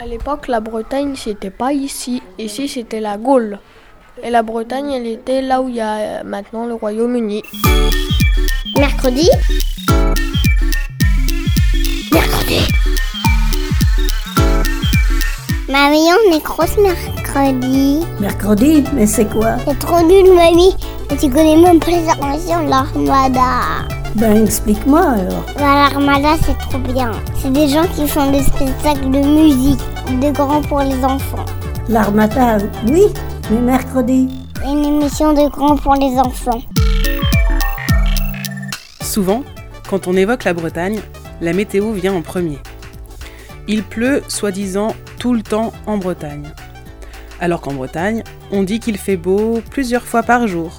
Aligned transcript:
À 0.00 0.06
l'époque, 0.06 0.46
la 0.46 0.60
Bretagne, 0.60 1.16
c'était 1.16 1.50
pas 1.50 1.72
ici. 1.72 2.22
Ici, 2.38 2.68
c'était 2.68 3.00
la 3.00 3.16
Gaule. 3.16 3.58
Et 4.22 4.30
la 4.30 4.44
Bretagne, 4.44 4.92
elle 4.92 5.08
était 5.08 5.42
là 5.42 5.60
où 5.60 5.68
il 5.68 5.74
y 5.74 5.80
a 5.80 6.22
maintenant 6.22 6.66
le 6.66 6.74
Royaume-Uni. 6.74 7.42
Mercredi 8.78 9.28
Mercredi 12.12 12.60
Mamie, 15.68 16.10
on 16.12 16.36
est 16.36 16.44
grosse 16.44 16.76
mercredi. 16.78 18.06
Mercredi 18.20 18.84
Mais 18.94 19.06
c'est 19.06 19.28
quoi? 19.28 19.56
C'est 19.66 19.80
trop 19.80 20.00
nul, 20.00 20.32
mamie. 20.32 20.76
Et 21.10 21.16
tu 21.16 21.28
connais 21.28 21.56
même 21.56 21.80
pas 21.80 21.90
les 21.90 22.08
inventions 22.08 22.64
de 22.64 22.70
l'armada. 22.70 23.97
Ben 24.18 24.42
explique-moi 24.44 25.00
alors. 25.00 25.44
Bah, 25.54 25.88
L'armada, 25.90 26.30
c'est 26.44 26.58
trop 26.58 26.78
bien. 26.78 27.12
C'est 27.36 27.52
des 27.52 27.68
gens 27.68 27.86
qui 27.94 28.08
font 28.08 28.32
des 28.32 28.42
spectacles 28.42 29.10
de 29.12 29.20
musique, 29.20 29.80
de 30.20 30.32
grands 30.32 30.60
pour 30.62 30.80
les 30.80 31.04
enfants. 31.04 31.44
L'armada, 31.88 32.58
oui, 32.88 33.04
mais 33.48 33.60
mercredi. 33.60 34.28
Une 34.64 34.84
émission 34.84 35.34
de 35.34 35.48
grands 35.48 35.76
pour 35.76 35.94
les 35.94 36.18
enfants. 36.18 36.60
Souvent, 39.00 39.44
quand 39.88 40.08
on 40.08 40.14
évoque 40.14 40.42
la 40.42 40.52
Bretagne, 40.52 40.98
la 41.40 41.52
météo 41.52 41.92
vient 41.92 42.14
en 42.14 42.22
premier. 42.22 42.58
Il 43.68 43.84
pleut, 43.84 44.24
soi-disant, 44.26 44.96
tout 45.20 45.32
le 45.32 45.42
temps 45.42 45.72
en 45.86 45.96
Bretagne. 45.96 46.48
Alors 47.40 47.60
qu'en 47.60 47.74
Bretagne, 47.74 48.24
on 48.50 48.64
dit 48.64 48.80
qu'il 48.80 48.98
fait 48.98 49.16
beau 49.16 49.60
plusieurs 49.70 50.02
fois 50.04 50.24
par 50.24 50.48
jour, 50.48 50.72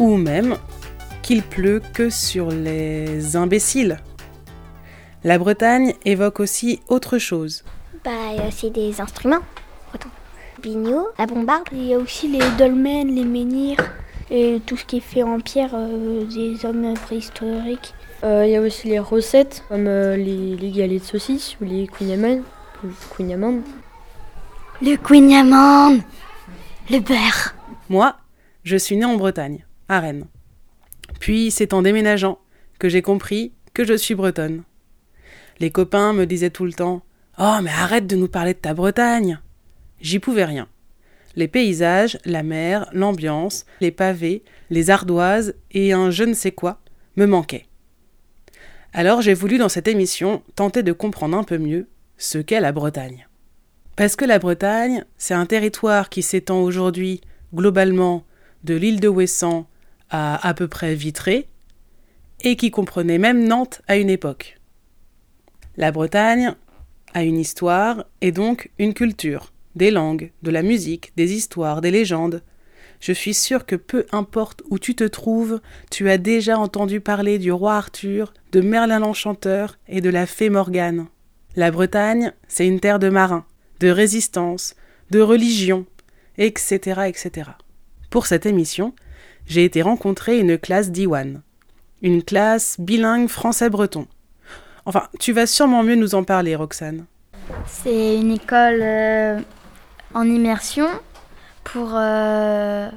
ou 0.00 0.16
même 0.16 0.56
qu'il 1.32 1.42
pleut 1.42 1.80
que 1.94 2.10
sur 2.10 2.50
les 2.50 3.36
imbéciles. 3.36 3.96
La 5.24 5.38
Bretagne 5.38 5.94
évoque 6.04 6.40
aussi 6.40 6.80
autre 6.88 7.16
chose. 7.16 7.64
Bah, 8.04 8.10
il 8.32 8.36
y 8.36 8.40
a 8.40 8.48
aussi 8.48 8.70
des 8.70 9.00
instruments. 9.00 9.40
Attends. 9.94 10.10
Bignou, 10.62 11.06
la 11.18 11.24
bombarde. 11.24 11.68
Il 11.72 11.84
y 11.84 11.94
a 11.94 11.98
aussi 11.98 12.28
les 12.28 12.44
dolmens, 12.58 13.06
les 13.06 13.24
menhirs 13.24 13.78
et 14.30 14.60
tout 14.66 14.76
ce 14.76 14.84
qui 14.84 14.98
est 14.98 15.00
fait 15.00 15.22
en 15.22 15.40
pierre 15.40 15.70
euh, 15.72 16.26
des 16.26 16.66
hommes 16.66 16.92
préhistoriques. 17.06 17.94
Euh, 18.24 18.44
Il 18.44 18.52
y 18.52 18.56
a 18.56 18.60
aussi 18.60 18.88
les 18.88 18.98
recettes 18.98 19.64
comme 19.70 19.86
euh, 19.86 20.18
les, 20.18 20.54
les 20.56 20.70
galettes 20.70 21.00
de 21.00 21.06
saucisses 21.06 21.56
ou 21.62 21.64
les 21.64 21.86
kouign-amann. 21.86 22.42
Kouign-amann. 23.16 23.62
Le 24.82 24.96
queen 24.96 26.02
le 26.90 27.00
beurre. 27.00 27.54
Moi, 27.88 28.16
je 28.64 28.76
suis 28.76 28.98
née 28.98 29.06
en 29.06 29.16
Bretagne, 29.16 29.64
à 29.88 30.00
Rennes. 30.00 30.26
Puis 31.22 31.52
c'est 31.52 31.72
en 31.72 31.82
déménageant 31.82 32.40
que 32.80 32.88
j'ai 32.88 33.00
compris 33.00 33.52
que 33.74 33.84
je 33.84 33.94
suis 33.94 34.16
bretonne. 34.16 34.64
Les 35.60 35.70
copains 35.70 36.12
me 36.12 36.26
disaient 36.26 36.50
tout 36.50 36.64
le 36.64 36.72
temps 36.72 37.04
Oh, 37.38 37.58
mais 37.62 37.70
arrête 37.70 38.08
de 38.08 38.16
nous 38.16 38.26
parler 38.26 38.54
de 38.54 38.58
ta 38.58 38.74
Bretagne 38.74 39.38
J'y 40.00 40.18
pouvais 40.18 40.44
rien. 40.44 40.66
Les 41.36 41.46
paysages, 41.46 42.18
la 42.24 42.42
mer, 42.42 42.90
l'ambiance, 42.92 43.66
les 43.80 43.92
pavés, 43.92 44.42
les 44.68 44.90
ardoises 44.90 45.54
et 45.70 45.92
un 45.92 46.10
je 46.10 46.24
ne 46.24 46.34
sais 46.34 46.50
quoi 46.50 46.80
me 47.14 47.26
manquaient. 47.26 47.66
Alors 48.92 49.22
j'ai 49.22 49.34
voulu 49.34 49.58
dans 49.58 49.68
cette 49.68 49.86
émission 49.86 50.42
tenter 50.56 50.82
de 50.82 50.92
comprendre 50.92 51.38
un 51.38 51.44
peu 51.44 51.58
mieux 51.58 51.86
ce 52.18 52.38
qu'est 52.38 52.58
la 52.58 52.72
Bretagne. 52.72 53.28
Parce 53.94 54.16
que 54.16 54.24
la 54.24 54.40
Bretagne, 54.40 55.04
c'est 55.18 55.34
un 55.34 55.46
territoire 55.46 56.08
qui 56.08 56.22
s'étend 56.22 56.62
aujourd'hui 56.62 57.20
globalement 57.54 58.24
de 58.64 58.74
l'île 58.74 58.98
de 58.98 59.06
Ouessant 59.06 59.68
à 60.12 60.46
à 60.46 60.54
peu 60.54 60.68
près 60.68 60.94
Vitré, 60.94 61.48
et 62.42 62.56
qui 62.56 62.70
comprenait 62.70 63.18
même 63.18 63.44
Nantes 63.44 63.82
à 63.88 63.96
une 63.96 64.10
époque. 64.10 64.58
La 65.76 65.90
Bretagne 65.90 66.54
a 67.14 67.24
une 67.24 67.38
histoire 67.38 68.04
et 68.20 68.30
donc 68.30 68.70
une 68.78 68.94
culture, 68.94 69.52
des 69.74 69.90
langues, 69.90 70.30
de 70.42 70.50
la 70.50 70.62
musique, 70.62 71.12
des 71.16 71.32
histoires, 71.32 71.80
des 71.80 71.90
légendes. 71.90 72.42
Je 73.00 73.12
suis 73.12 73.34
sûre 73.34 73.66
que 73.66 73.74
peu 73.74 74.06
importe 74.12 74.62
où 74.70 74.78
tu 74.78 74.94
te 74.94 75.04
trouves, 75.04 75.60
tu 75.90 76.08
as 76.08 76.18
déjà 76.18 76.58
entendu 76.58 77.00
parler 77.00 77.38
du 77.38 77.50
roi 77.50 77.74
Arthur, 77.74 78.32
de 78.52 78.60
Merlin 78.60 79.00
l'Enchanteur 79.00 79.78
et 79.88 80.00
de 80.00 80.10
la 80.10 80.26
fée 80.26 80.50
Morgane. 80.50 81.06
La 81.56 81.70
Bretagne, 81.70 82.32
c'est 82.48 82.66
une 82.66 82.80
terre 82.80 82.98
de 82.98 83.08
marins, 83.08 83.44
de 83.80 83.88
résistance, 83.88 84.74
de 85.10 85.20
religion, 85.20 85.86
etc., 86.38 87.02
etc. 87.06 87.50
Pour 88.10 88.26
cette 88.26 88.46
émission, 88.46 88.94
j'ai 89.46 89.64
été 89.64 89.82
rencontrer 89.82 90.38
une 90.38 90.58
classe 90.58 90.90
d'Iwan, 90.90 91.42
une 92.02 92.22
classe 92.22 92.76
bilingue 92.78 93.28
français-breton. 93.28 94.06
Enfin, 94.84 95.04
tu 95.18 95.32
vas 95.32 95.46
sûrement 95.46 95.82
mieux 95.82 95.94
nous 95.94 96.14
en 96.14 96.24
parler, 96.24 96.56
Roxane. 96.56 97.04
C'est 97.66 98.18
une 98.18 98.32
école 98.32 98.80
euh, 98.82 99.40
en 100.14 100.24
immersion 100.24 100.86
pour 101.64 101.92
euh, 101.94 102.90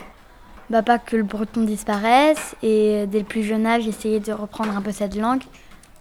bah, 0.69 0.81
pas 0.81 0.97
que 0.97 1.16
le 1.16 1.23
breton 1.23 1.61
disparaisse 1.61 2.56
et 2.63 3.06
dès 3.07 3.19
le 3.19 3.25
plus 3.25 3.44
jeune 3.44 3.66
âge 3.66 3.88
essayer 3.88 4.19
de 4.19 4.31
reprendre 4.31 4.75
un 4.75 4.81
peu 4.81 4.91
cette 4.91 5.16
langue 5.16 5.44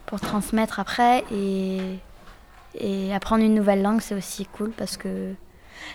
pour 0.07 0.21
transmettre 0.21 0.81
après 0.81 1.25
et, 1.33 1.81
et 2.79 3.15
apprendre 3.15 3.45
une 3.45 3.55
nouvelle 3.55 3.83
langue 3.83 4.01
c'est 4.01 4.15
aussi 4.15 4.47
cool 4.47 4.71
parce 4.71 4.97
que 4.97 5.35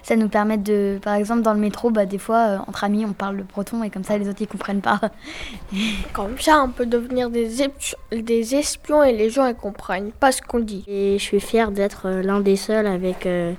ça 0.04 0.16
nous 0.16 0.30
permet 0.30 0.58
de 0.58 1.00
par 1.02 1.16
exemple 1.16 1.42
dans 1.42 1.54
le 1.54 1.60
métro 1.60 1.90
bah, 1.90 2.06
des 2.06 2.18
fois 2.18 2.38
euh, 2.48 2.58
entre 2.68 2.84
amis 2.84 3.06
on 3.06 3.14
parle 3.14 3.38
le 3.38 3.44
breton 3.44 3.84
et 3.84 3.90
comme 3.90 4.04
ça 4.04 4.18
les 4.18 4.28
autres 4.30 4.42
ils 4.42 4.48
comprennent 4.48 4.82
pas 4.82 5.00
Comme 6.14 6.38
ça, 6.40 6.62
on 6.64 6.70
peut 6.70 6.86
devenir 6.86 7.30
des, 7.30 7.62
espions- 7.62 7.98
des 8.12 8.56
espions 8.56 9.04
et 9.04 9.14
les 9.14 9.30
gens 9.30 9.48
ne 9.48 9.54
comprennent 9.54 10.12
pas 10.12 10.32
ce 10.32 10.42
qu'on 10.42 10.60
dit. 10.60 10.84
Et 10.88 11.18
je 11.18 11.24
suis 11.24 11.40
fière 11.40 11.72
d'être 11.72 12.08
euh, 12.08 12.22
l'un 12.22 12.40
des 12.42 12.56
seuls 12.56 12.88
avec. 12.88 13.26
euh, 13.26 13.54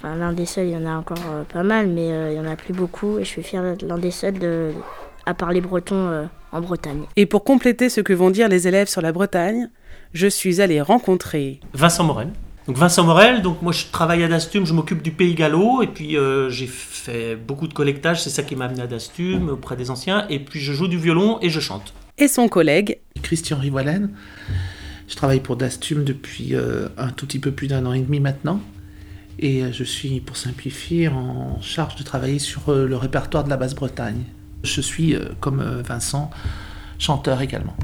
Enfin, 0.00 0.14
l'un 0.14 0.32
des 0.32 0.46
seuls, 0.46 0.66
il 0.66 0.72
y 0.72 0.76
en 0.76 0.86
a 0.86 0.96
encore 0.96 1.18
euh, 1.28 1.42
pas 1.42 1.64
mal, 1.64 1.88
mais 1.88 2.12
euh, 2.12 2.30
il 2.30 2.36
y 2.36 2.40
en 2.40 2.46
a 2.48 2.54
plus 2.54 2.72
beaucoup. 2.72 3.18
Et 3.18 3.24
je 3.24 3.28
suis 3.28 3.42
fière 3.42 3.62
d'être 3.64 3.82
l'un 3.82 3.98
des 3.98 4.12
seuls 4.12 4.38
de, 4.38 4.70
à 5.26 5.34
parler 5.34 5.60
breton 5.60 5.96
euh, 5.96 6.24
en 6.52 6.60
Bretagne. 6.60 7.02
Et 7.16 7.26
pour 7.26 7.42
compléter 7.42 7.88
ce 7.88 8.00
que 8.00 8.12
vont 8.12 8.30
dire 8.30 8.48
les 8.48 8.68
élèves 8.68 8.86
sur 8.88 9.02
la 9.02 9.10
Bretagne, 9.10 9.68
je 10.12 10.28
suis 10.28 10.60
allée 10.60 10.80
rencontrer 10.80 11.58
Vincent 11.74 12.04
Morel. 12.04 12.28
Donc 12.68 12.76
Vincent 12.76 13.04
Morel, 13.04 13.40
donc 13.42 13.62
moi 13.62 13.72
je 13.72 13.86
travaille 13.90 14.22
à 14.22 14.28
Dastum, 14.28 14.66
je 14.66 14.74
m'occupe 14.74 15.02
du 15.02 15.10
Pays 15.10 15.34
Gallo 15.34 15.82
et 15.82 15.86
puis 15.86 16.16
euh, 16.16 16.50
j'ai 16.50 16.66
fait 16.66 17.34
beaucoup 17.34 17.66
de 17.66 17.72
collectage, 17.72 18.22
c'est 18.22 18.30
ça 18.30 18.42
qui 18.42 18.54
m'a 18.56 18.66
amené 18.66 18.82
à 18.82 18.86
Dastum 18.86 19.48
auprès 19.48 19.74
des 19.74 19.90
anciens 19.90 20.26
et 20.28 20.38
puis 20.38 20.60
je 20.60 20.74
joue 20.74 20.86
du 20.86 20.98
violon 20.98 21.38
et 21.40 21.48
je 21.48 21.60
chante. 21.60 21.94
et 22.18 22.28
son 22.28 22.46
collègue 22.46 22.98
Christian 23.22 23.58
Rivoalen. 23.58 24.10
Je 25.08 25.16
travaille 25.16 25.40
pour 25.40 25.56
Dastum 25.56 26.04
depuis 26.04 26.54
euh, 26.54 26.88
un 26.98 27.08
tout 27.08 27.26
petit 27.26 27.38
peu 27.38 27.50
plus 27.52 27.66
d'un 27.68 27.86
an 27.86 27.94
et 27.94 28.00
demi 28.00 28.20
maintenant. 28.20 28.60
Et 29.38 29.62
euh, 29.62 29.72
je 29.72 29.84
suis, 29.84 30.20
pour 30.20 30.36
simplifier, 30.36 31.08
en 31.08 31.60
charge 31.62 31.96
de 31.96 32.02
travailler 32.02 32.38
sur 32.38 32.68
euh, 32.68 32.86
le 32.86 32.96
répertoire 32.96 33.44
de 33.44 33.48
la 33.48 33.56
Basse-Bretagne. 33.56 34.24
Je 34.64 34.80
suis, 34.80 35.14
euh, 35.14 35.30
comme 35.40 35.60
euh, 35.60 35.80
Vincent, 35.80 36.30
chanteur 36.98 37.40
également. 37.40 37.76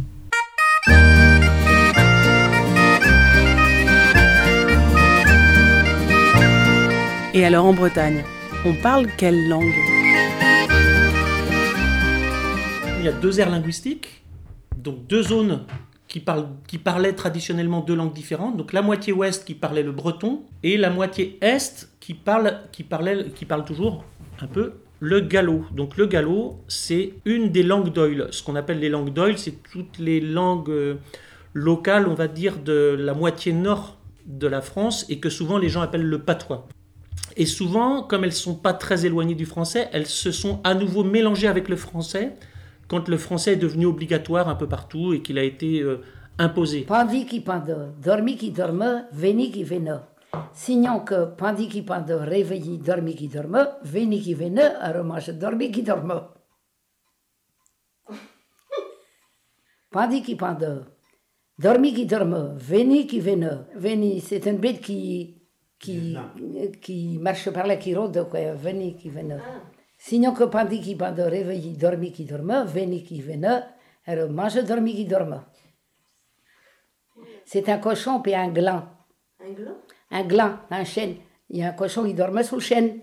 Et 7.37 7.45
alors 7.45 7.65
en 7.65 7.73
Bretagne, 7.73 8.23
on 8.65 8.75
parle 8.75 9.09
quelle 9.19 9.49
langue? 9.49 9.75
Il 13.01 13.05
y 13.05 13.09
a 13.09 13.13
deux 13.13 13.41
aires 13.41 13.51
linguistiques, 13.51 14.23
donc 14.77 15.09
deux 15.09 15.25
zones 15.25 15.63
qui, 16.07 16.21
parlaient 16.79 17.13
traditionnellement 17.13 17.81
deux 17.81 17.97
langues 17.97 18.13
différentes. 18.13 18.57
Donc 18.57 18.73
la 18.73 18.83
moitié 18.83 19.13
ouest 19.13 19.45
qui 19.45 19.55
parlait 19.55 19.83
le 19.83 19.91
breton 19.91 20.43
et 20.63 20.77
la 20.77 20.91
moitié 20.91 21.37
est 21.41 21.89
qui 21.99 22.15
parle, 22.15 22.61
parlait, 22.89 23.27
qui 23.35 23.47
parle 23.47 23.65
toujours 23.65 24.05
un 24.39 24.47
peu 24.47 24.75
le 25.01 25.19
gallo. 25.19 25.65
Donc 25.73 25.97
le 25.97 26.07
gallo, 26.07 26.61
c'est 26.69 27.15
une 27.25 27.49
des 27.49 27.65
langues 27.65 27.93
d'Oil. 27.93 28.29
Ce 28.31 28.45
qu'on 28.45 28.55
appelle 28.55 28.79
les 28.79 28.89
langues 28.89 29.13
d'Oil, 29.13 29.39
c'est 29.39 29.61
toutes 29.73 29.99
les 29.99 30.21
langues 30.21 30.71
euh, 30.71 30.95
locales, 31.53 32.07
on 32.07 32.15
va 32.15 32.29
dire, 32.29 32.59
de 32.59 32.97
la 32.97 33.13
moitié 33.13 33.53
nord 33.53 33.99
de 34.25 34.47
la 34.47 34.61
France 34.61 35.05
et 35.09 35.19
que 35.19 35.31
souvent 35.31 35.59
les 35.59 35.69
gens 35.69 35.81
appellent 35.81 36.07
le 36.07 36.21
patois. 36.21 36.69
Et 37.37 37.47
souvent, 37.47 38.03
comme 38.03 38.25
elles 38.25 38.31
ne 38.31 38.35
sont 38.35 38.55
pas 38.55 38.73
très 38.73 39.07
éloignées 39.07 39.35
du 39.35 39.47
français, 39.47 39.89
elles 39.93 40.07
se 40.07 40.31
sont 40.31 40.61
à 40.63 40.75
nouveau 40.75 41.03
mélangées 41.03 41.49
avec 41.49 41.69
le 41.69 41.77
français 41.77 42.35
quand 42.89 43.09
le 43.09 43.17
français 43.17 43.55
est 43.55 43.57
devenu 43.57 43.87
obligatoire 43.87 44.49
un 44.49 44.55
peu 44.55 44.69
partout 44.69 45.13
et 45.13 45.23
qu'il 45.23 45.39
a 45.39 45.43
été 45.43 45.81
euh, 45.81 46.03
imposé. 46.39 46.83
Pandi 46.83 47.27
qui 47.27 47.41
pando, 47.41 47.93
dormi 48.01 48.37
qui 48.37 48.51
dorme, 48.51 49.07
veni 49.13 49.51
qui 49.51 49.65
vene. 49.65 50.03
Signons 50.53 51.01
que 51.01 51.27
pandi 51.27 51.69
qui 51.69 51.83
pando, 51.83 52.19
réveillé, 52.19 52.79
dormi 52.79 53.15
qui 53.15 53.29
dorme, 53.29 53.69
veni 53.83 54.21
qui 54.21 54.35
vene, 54.35 54.77
aromage 54.81 55.31
dormi 55.31 55.71
qui 55.71 55.83
dorme. 55.83 56.23
Pandi 59.91 60.23
qui 60.23 60.37
pando, 60.37 60.85
dormi 61.59 61.95
qui 61.95 62.07
dorme, 62.07 62.57
veni 62.59 63.07
qui 63.07 63.21
vene. 63.21 63.67
Veni, 63.77 64.21
c'est 64.21 64.47
une 64.47 64.59
bête 64.59 64.81
qui, 64.81 65.44
qui, 65.85 66.17
qui 66.81 67.19
marche 67.19 67.51
par 67.51 67.67
là, 67.67 67.77
qui 67.77 67.95
rôde, 67.95 68.29
quoi, 68.31 68.55
veni 68.55 68.97
qui 68.97 69.11
vene. 69.11 69.41
Signons 69.99 70.35
que 70.35 70.45
pandi 70.45 70.81
qui 70.81 70.97
pando, 70.97 71.25
réveillé, 71.25 71.77
dormi 71.77 72.13
qui 72.13 72.25
dorme, 72.25 72.65
veni 72.67 73.03
qui 73.03 73.21
vene, 73.21 73.65
aromage 74.07 74.65
dormi 74.65 74.95
qui 74.95 75.05
dorme. 75.05 75.45
C'est 77.45 77.69
un 77.69 77.79
cochon 77.79 78.21
puis 78.21 78.35
un 78.35 78.49
gland. 78.49 78.85
Un 79.41 79.53
gland? 79.53 79.77
Un 80.11 80.25
gland, 80.25 80.59
un 80.71 80.85
chêne. 80.85 81.17
Il 81.51 81.59
y 81.59 81.63
a 81.63 81.69
un 81.69 81.73
cochon 81.73 82.05
qui 82.05 82.15
dormait 82.15 82.45
sous 82.45 82.57
le 82.57 82.61
chêne. 82.61 83.01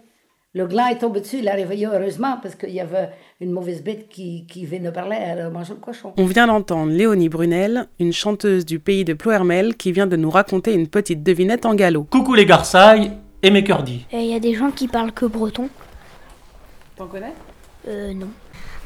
Le 0.54 0.68
gland 0.68 0.88
est 0.88 0.98
tombé 0.98 1.22
dessus, 1.22 1.38
il 1.40 1.48
a 1.48 1.54
réveillé 1.54 1.88
heureusement 1.88 2.38
parce 2.44 2.56
qu'il 2.56 2.72
y 2.72 2.82
avait 2.82 3.10
une 3.40 3.52
mauvaise 3.52 3.82
bête 3.82 4.10
qui, 4.10 4.46
qui 4.48 4.66
venait 4.66 4.92
parler, 4.92 5.16
elle 5.18 5.40
a 5.40 5.50
mangé 5.50 5.72
le 5.72 5.80
cochon. 5.80 6.12
On 6.18 6.26
vient 6.26 6.48
d'entendre 6.48 6.92
Léonie 6.92 7.30
Brunel, 7.30 7.88
une 8.02 8.12
chanteuse 8.12 8.66
du 8.66 8.78
pays 8.78 9.06
de 9.06 9.14
Ploermel, 9.14 9.78
qui 9.78 9.94
vient 9.94 10.08
de 10.08 10.18
nous 10.18 10.30
raconter 10.30 10.74
une 10.74 10.90
petite 10.90 11.24
devinette 11.24 11.66
en 11.66 11.74
galop. 11.74 12.04
Coucou 12.10 12.34
les 12.34 12.46
garçailles 12.46 13.14
et 13.42 13.50
mes 13.50 13.64
cœurdis. 13.64 14.06
Il 14.12 14.26
y 14.26 14.36
a 14.36 14.42
des 14.42 14.54
gens 14.54 14.72
qui 14.72 14.90
parlent 14.90 15.14
que 15.14 15.26
breton. 15.26 15.70
T'en 16.98 17.08
connais? 17.08 17.34
Euh, 17.88 18.14
non. 18.14 18.28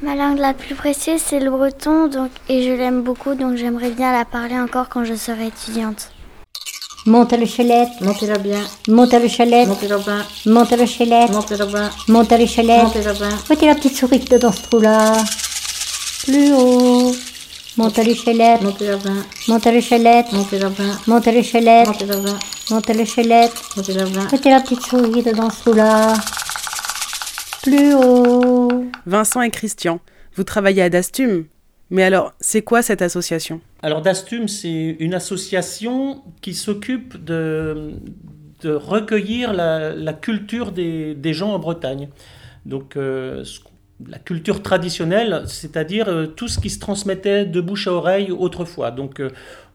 Ma 0.03 0.15
langue 0.15 0.37
la 0.37 0.53
plus 0.53 0.75
précieuse, 0.75 1.19
c'est 1.19 1.39
le 1.39 1.49
breton, 1.49 2.07
donc, 2.07 2.29
et 2.47 2.61
je 2.61 2.73
l'aime 2.73 3.01
beaucoup, 3.01 3.33
donc 3.33 3.55
j'aimerais 3.55 3.89
bien 3.89 4.11
la 4.11 4.23
parler 4.23 4.59
encore 4.59 4.87
quand 4.87 5.03
je 5.03 5.15
serai 5.15 5.47
étudiante. 5.47 6.11
Monte 7.07 7.33
à 7.33 7.37
l'échelette, 7.37 7.89
Montez-la 8.01 8.39
bien, 8.39 8.61
monte 8.87 9.13
à 9.13 9.19
l'échelette, 9.19 9.67
montez-la 9.67 9.97
bien, 9.99 10.25
monte 10.47 10.73
à 10.73 10.75
l'échelette, 10.75 11.31
montez-la 11.31 11.65
bien, 11.67 11.91
monte 12.07 12.31
à 12.31 12.37
l'échelette. 12.37 12.83
montez-la 12.83 13.13
bien. 13.13 13.29
Mettez 13.47 13.67
la 13.67 13.75
petite 13.75 13.95
souris 13.95 14.19
qui 14.19 14.33
est 14.33 14.39
dans 14.39 14.51
ce 14.51 14.63
trou-là. 14.63 15.13
Plus 16.23 16.51
haut. 16.53 17.15
Monte 17.77 17.99
à 17.99 18.03
l'échelette, 18.03 18.61
Montez-la 18.63 18.95
bien, 18.97 19.23
monte 19.47 19.67
à 19.67 19.71
l'échelette, 19.71 20.31
montez-la 20.31 20.69
bien, 20.69 20.99
monte 21.05 21.27
à 21.27 21.31
l'échelette, 21.31 21.87
montez-la 21.87 22.17
bien, 22.17 22.39
monte 22.71 22.89
à 22.89 22.93
l'échelette. 22.93 23.53
montez-la 23.77 24.05
bien. 24.05 24.27
Mettez 24.31 24.49
la 24.49 24.61
petite 24.61 24.81
souris 24.81 25.11
qui 25.11 25.29
est 25.29 25.33
dans 25.33 25.49
ce 25.51 25.59
trou-là. 25.61 26.13
Plus 27.61 27.93
haut. 27.93 28.83
Vincent 29.05 29.41
et 29.41 29.51
Christian, 29.51 29.99
vous 30.35 30.43
travaillez 30.43 30.81
à 30.81 30.89
Dastum. 30.89 31.45
Mais 31.89 32.03
alors, 32.03 32.33
c'est 32.39 32.61
quoi 32.61 32.81
cette 32.81 33.01
association? 33.01 33.61
Alors 33.81 34.01
Dastum, 34.01 34.47
c'est 34.47 34.97
une 34.99 35.13
association 35.13 36.23
qui 36.41 36.53
s'occupe 36.53 37.23
de, 37.23 37.93
recueillir 38.63 39.53
la, 39.53 40.13
culture 40.13 40.71
des, 40.71 41.33
gens 41.33 41.53
en 41.53 41.59
Bretagne. 41.59 42.09
Donc 42.65 42.97
euh, 42.97 43.43
la 44.07 44.17
culture 44.17 44.63
traditionnelle, 44.63 45.43
c'est-à-dire 45.45 46.09
euh, 46.09 46.25
tout 46.25 46.47
ce 46.47 46.59
qui 46.59 46.71
se 46.71 46.79
transmettait 46.79 47.45
de 47.45 47.61
bouche 47.61 47.87
à 47.87 47.93
oreille 47.93 48.31
autrefois. 48.31 48.89
Donc 48.89 49.21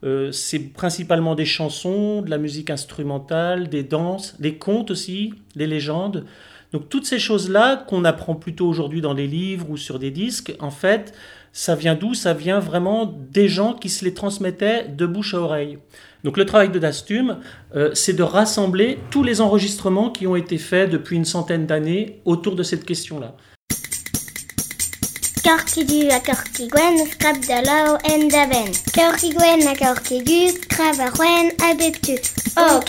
euh, 0.03 0.31
c'est 0.33 0.59
principalement 0.59 1.35
des 1.35 1.45
chansons, 1.45 2.21
de 2.21 2.29
la 2.29 2.37
musique 2.37 2.69
instrumentale, 2.69 3.69
des 3.69 3.83
danses, 3.83 4.35
des 4.41 4.55
contes 4.55 4.91
aussi, 4.91 5.33
des 5.55 5.67
légendes. 5.67 6.25
Donc 6.73 6.89
toutes 6.89 7.05
ces 7.05 7.19
choses-là 7.19 7.77
qu'on 7.87 8.03
apprend 8.03 8.35
plutôt 8.35 8.67
aujourd'hui 8.67 9.01
dans 9.01 9.13
les 9.13 9.27
livres 9.27 9.69
ou 9.69 9.77
sur 9.77 9.99
des 9.99 10.11
disques, 10.11 10.53
en 10.59 10.71
fait, 10.71 11.13
ça 11.53 11.75
vient 11.75 11.95
d'où? 11.95 12.13
Ça 12.13 12.33
vient 12.33 12.59
vraiment 12.59 13.05
des 13.05 13.47
gens 13.47 13.73
qui 13.73 13.89
se 13.89 14.05
les 14.05 14.13
transmettaient 14.13 14.87
de 14.87 15.05
bouche 15.05 15.33
à 15.33 15.39
oreille. 15.39 15.79
Donc 16.23 16.37
le 16.37 16.45
travail 16.45 16.69
de 16.69 16.79
Dastum, 16.79 17.37
euh, 17.75 17.91
c'est 17.93 18.13
de 18.13 18.23
rassembler 18.23 18.99
tous 19.09 19.23
les 19.23 19.41
enregistrements 19.41 20.11
qui 20.11 20.27
ont 20.27 20.35
été 20.35 20.57
faits 20.57 20.89
depuis 20.89 21.15
une 21.15 21.25
centaine 21.25 21.65
d'années 21.65 22.21
autour 22.25 22.55
de 22.55 22.63
cette 22.63 22.85
question-là. 22.85 23.35
Oh, 32.57 32.79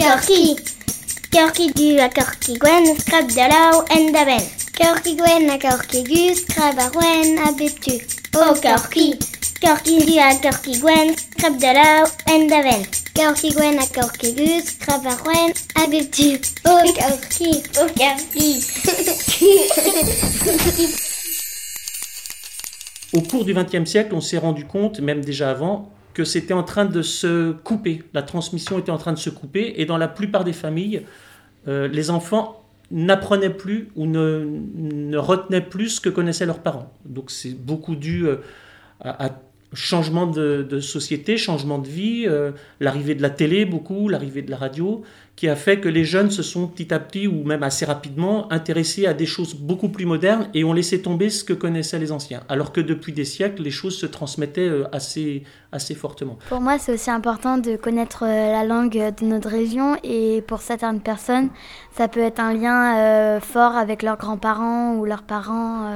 en 4.72 4.72
d'aven. 4.83 4.93
Corkigwen 4.93 5.51
a 5.51 5.59
corkigus, 5.59 6.45
cravarouen 6.45 7.39
a 7.39 7.53
beptu. 7.53 8.01
Oh, 8.35 8.55
corki! 8.61 9.17
Corkidu 9.61 10.19
a 10.19 10.35
corkigwen, 10.41 11.15
scrap 11.17 11.59
de 11.59 11.73
l'eau 11.77 12.09
en 12.27 12.47
d'aven. 12.49 12.83
Corkigwen 13.15 13.79
a 13.79 13.87
corkigus, 13.87 14.77
cravarouen 14.79 15.53
a 15.77 15.87
beptu. 15.87 16.41
Oh, 16.65 16.83
corki! 16.99 17.63
Oh, 17.81 17.89
corki! 17.97 18.61
Au 23.13 23.21
cours 23.21 23.45
du 23.45 23.55
XXe 23.55 23.89
siècle, 23.89 24.15
on 24.15 24.21
s'est 24.21 24.39
rendu 24.39 24.65
compte, 24.65 25.01
même 25.01 25.25
déjà 25.25 25.51
avant, 25.51 25.91
que 26.15 26.25
c'était 26.25 26.55
en 26.55 26.63
train 26.63 26.87
de 26.87 27.03
se 27.03 27.53
couper. 27.53 28.03
La 28.15 28.23
transmission 28.23 28.79
était 28.79 28.91
en 28.91 28.99
train 28.99 29.13
de 29.13 29.19
se 29.19 29.31
couper, 29.31 29.75
et 29.77 29.85
dans 29.85 29.99
la 29.99 30.09
plupart 30.09 30.45
des 30.45 30.53
familles, 30.53 31.07
euh, 31.69 31.89
les 31.89 32.11
enfants 32.11 32.62
n'apprenaient 32.93 33.51
plus 33.51 33.89
ou 33.97 34.07
ne, 34.07 34.47
ne 34.75 35.17
retenaient 35.17 35.61
plus 35.63 35.89
ce 35.97 36.01
que 36.01 36.11
connaissaient 36.11 36.47
leurs 36.47 36.63
parents. 36.63 36.93
Donc 37.05 37.31
c'est 37.31 37.55
beaucoup 37.55 37.97
dû 37.97 38.27
euh, 38.27 38.37
à, 39.01 39.27
à 39.27 39.31
changement 39.75 40.27
de, 40.27 40.81
société, 40.81 41.37
changement 41.37 41.79
de 41.79 41.89
vie, 41.89 42.25
euh, 42.27 42.53
l'arrivée 42.81 43.15
de 43.15 43.23
la 43.23 43.31
télé 43.31 43.65
beaucoup, 43.65 44.09
l'arrivée 44.09 44.43
de 44.43 44.51
la 44.51 44.57
radio, 44.57 45.03
qui 45.35 45.49
a 45.49 45.57
fait 45.57 45.81
que 45.81 45.89
les 45.89 46.05
jeunes 46.05 46.31
se 46.31 46.43
sont 46.43 46.67
petit 46.67 46.93
à 46.93 46.99
petit, 46.99 47.27
ou 47.27 47.43
même 47.45 47.63
assez 47.63 47.87
rapidement, 47.87 48.53
intéressés 48.53 49.07
à 49.07 49.15
des 49.15 49.25
choses 49.25 49.55
beaucoup 49.55 49.89
plus 49.89 50.05
modernes 50.05 50.49
et 50.53 50.63
ont 50.63 50.75
laissé 50.75 51.01
tomber 51.01 51.31
ce 51.31 51.43
que 51.43 51.55
connaissaient 51.55 51.99
les 51.99 52.13
anciens. 52.13 52.43
Alors 52.49 52.73
que 52.73 52.81
depuis 52.81 53.13
des 53.13 53.25
siècles, 53.25 53.63
les 53.63 53.71
choses 53.71 53.97
se 53.97 54.07
transmettaient 54.07 54.69
euh, 54.69 54.85
assez, 54.93 55.45
assez 55.73 55.95
fortement. 55.95 56.39
Pour 56.49 56.61
moi, 56.61 56.79
c'est 56.79 56.93
aussi 56.93 57.11
important 57.11 57.57
de 57.57 57.77
connaître 57.77 58.25
euh, 58.27 58.53
la 58.53 58.65
langue 58.65 58.93
de 58.93 59.25
notre 59.25 59.49
région 59.49 59.97
et 60.05 60.43
pour 60.47 60.61
certaines 60.61 61.01
personnes, 61.01 61.49
ça 61.97 62.09
peut 62.09 62.21
être 62.21 62.41
un 62.41 62.53
lien 62.53 63.41
fort 63.41 63.77
avec 63.77 64.03
leurs 64.03 64.19
grands-parents 64.19 64.97
ou 64.97 65.05
leurs 65.05 65.23
parents 65.23 65.91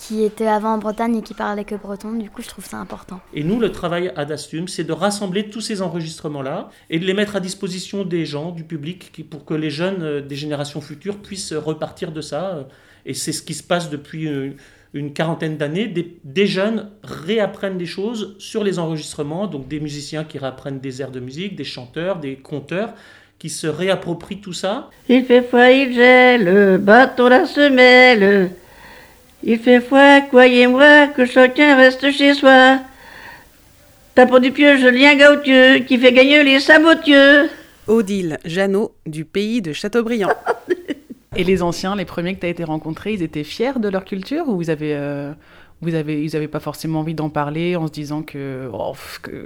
qui 0.00 0.24
étaient 0.24 0.46
avant 0.46 0.74
en 0.74 0.78
Bretagne 0.78 1.16
et 1.16 1.22
qui 1.22 1.34
parlaient 1.34 1.64
que 1.64 1.74
breton. 1.74 2.12
Du 2.14 2.30
coup, 2.30 2.40
je 2.42 2.48
trouve 2.48 2.64
ça 2.64 2.78
important. 2.78 3.20
Et 3.34 3.44
nous, 3.44 3.60
le 3.60 3.70
travail 3.70 4.12
à 4.16 4.24
Dastum, 4.24 4.66
c'est 4.66 4.84
de 4.84 4.92
rassembler 4.92 5.50
tous 5.50 5.60
ces 5.60 5.82
enregistrements-là 5.82 6.70
et 6.88 6.98
de 6.98 7.04
les 7.04 7.12
mettre 7.14 7.36
à 7.36 7.40
disposition 7.40 8.04
des 8.04 8.24
gens, 8.24 8.50
du 8.50 8.64
public, 8.64 9.10
qui- 9.12 9.24
pour 9.24 9.44
que 9.44 9.54
les 9.54 9.70
jeunes 9.70 10.02
euh, 10.02 10.20
des 10.22 10.36
générations 10.36 10.80
futures 10.80 11.18
puissent 11.18 11.52
repartir 11.52 12.12
de 12.12 12.20
ça. 12.22 12.42
euh, 12.56 12.62
Et 13.06 13.14
c'est 13.14 13.32
ce 13.32 13.42
qui 13.42 13.54
se 13.54 13.62
passe 13.62 13.88
depuis 13.90 14.26
euh, 14.28 14.50
une 14.94 15.12
quarantaine 15.12 15.56
d'années. 15.56 15.86
Des, 15.86 16.18
des 16.24 16.46
jeunes 16.46 16.90
réapprennent 17.02 17.78
des 17.78 17.86
choses 17.86 18.36
sur 18.38 18.64
les 18.64 18.78
enregistrements, 18.78 19.46
donc 19.46 19.68
des 19.68 19.80
musiciens 19.80 20.24
qui 20.24 20.38
réapprennent 20.38 20.80
des 20.80 21.00
airs 21.02 21.10
de 21.10 21.20
musique, 21.20 21.56
des 21.56 21.64
chanteurs, 21.64 22.16
des 22.18 22.36
conteurs, 22.36 22.92
qui 23.38 23.48
se 23.48 23.66
réapproprient 23.66 24.40
tout 24.40 24.52
ça. 24.52 24.90
Il 25.08 25.24
fait 25.24 25.42
froid, 25.42 25.68
il 25.70 25.94
gèle, 25.94 26.78
bateau 26.78 27.28
la 27.28 27.46
semelle. 27.46 28.50
Il 29.42 29.58
fait 29.58 29.80
froid, 29.80 30.20
croyez-moi, 30.20 31.08
que 31.08 31.24
chacun 31.24 31.76
reste 31.76 32.10
chez 32.10 32.34
soi. 32.34 32.78
Tapant 34.14 34.38
du 34.38 34.50
pieu, 34.50 34.68
un 34.68 35.16
gautieux 35.16 35.78
qui 35.86 35.96
fait 35.98 36.12
gagner 36.12 36.44
les 36.44 36.60
sabotieux. 36.60 37.48
Odile 37.86 38.38
Jeannot, 38.44 38.92
du 39.06 39.24
pays 39.24 39.62
de 39.62 39.72
Châteaubriand. 39.72 40.30
Et 41.36 41.44
les 41.44 41.62
anciens, 41.62 41.96
les 41.96 42.04
premiers 42.04 42.34
que 42.34 42.40
tu 42.40 42.46
as 42.46 42.50
été 42.50 42.64
rencontrés, 42.64 43.14
ils 43.14 43.22
étaient 43.22 43.44
fiers 43.44 43.78
de 43.78 43.88
leur 43.88 44.04
culture 44.04 44.48
ou 44.48 44.56
vous 44.56 44.68
avez, 44.68 44.94
euh, 44.94 45.32
vous 45.80 45.94
avez, 45.94 46.22
ils 46.22 46.32
n'avaient 46.32 46.48
pas 46.48 46.60
forcément 46.60 47.00
envie 47.00 47.14
d'en 47.14 47.30
parler 47.30 47.76
en 47.76 47.86
se 47.86 47.92
disant 47.92 48.22
que 48.22 48.68
oh, 48.72 48.94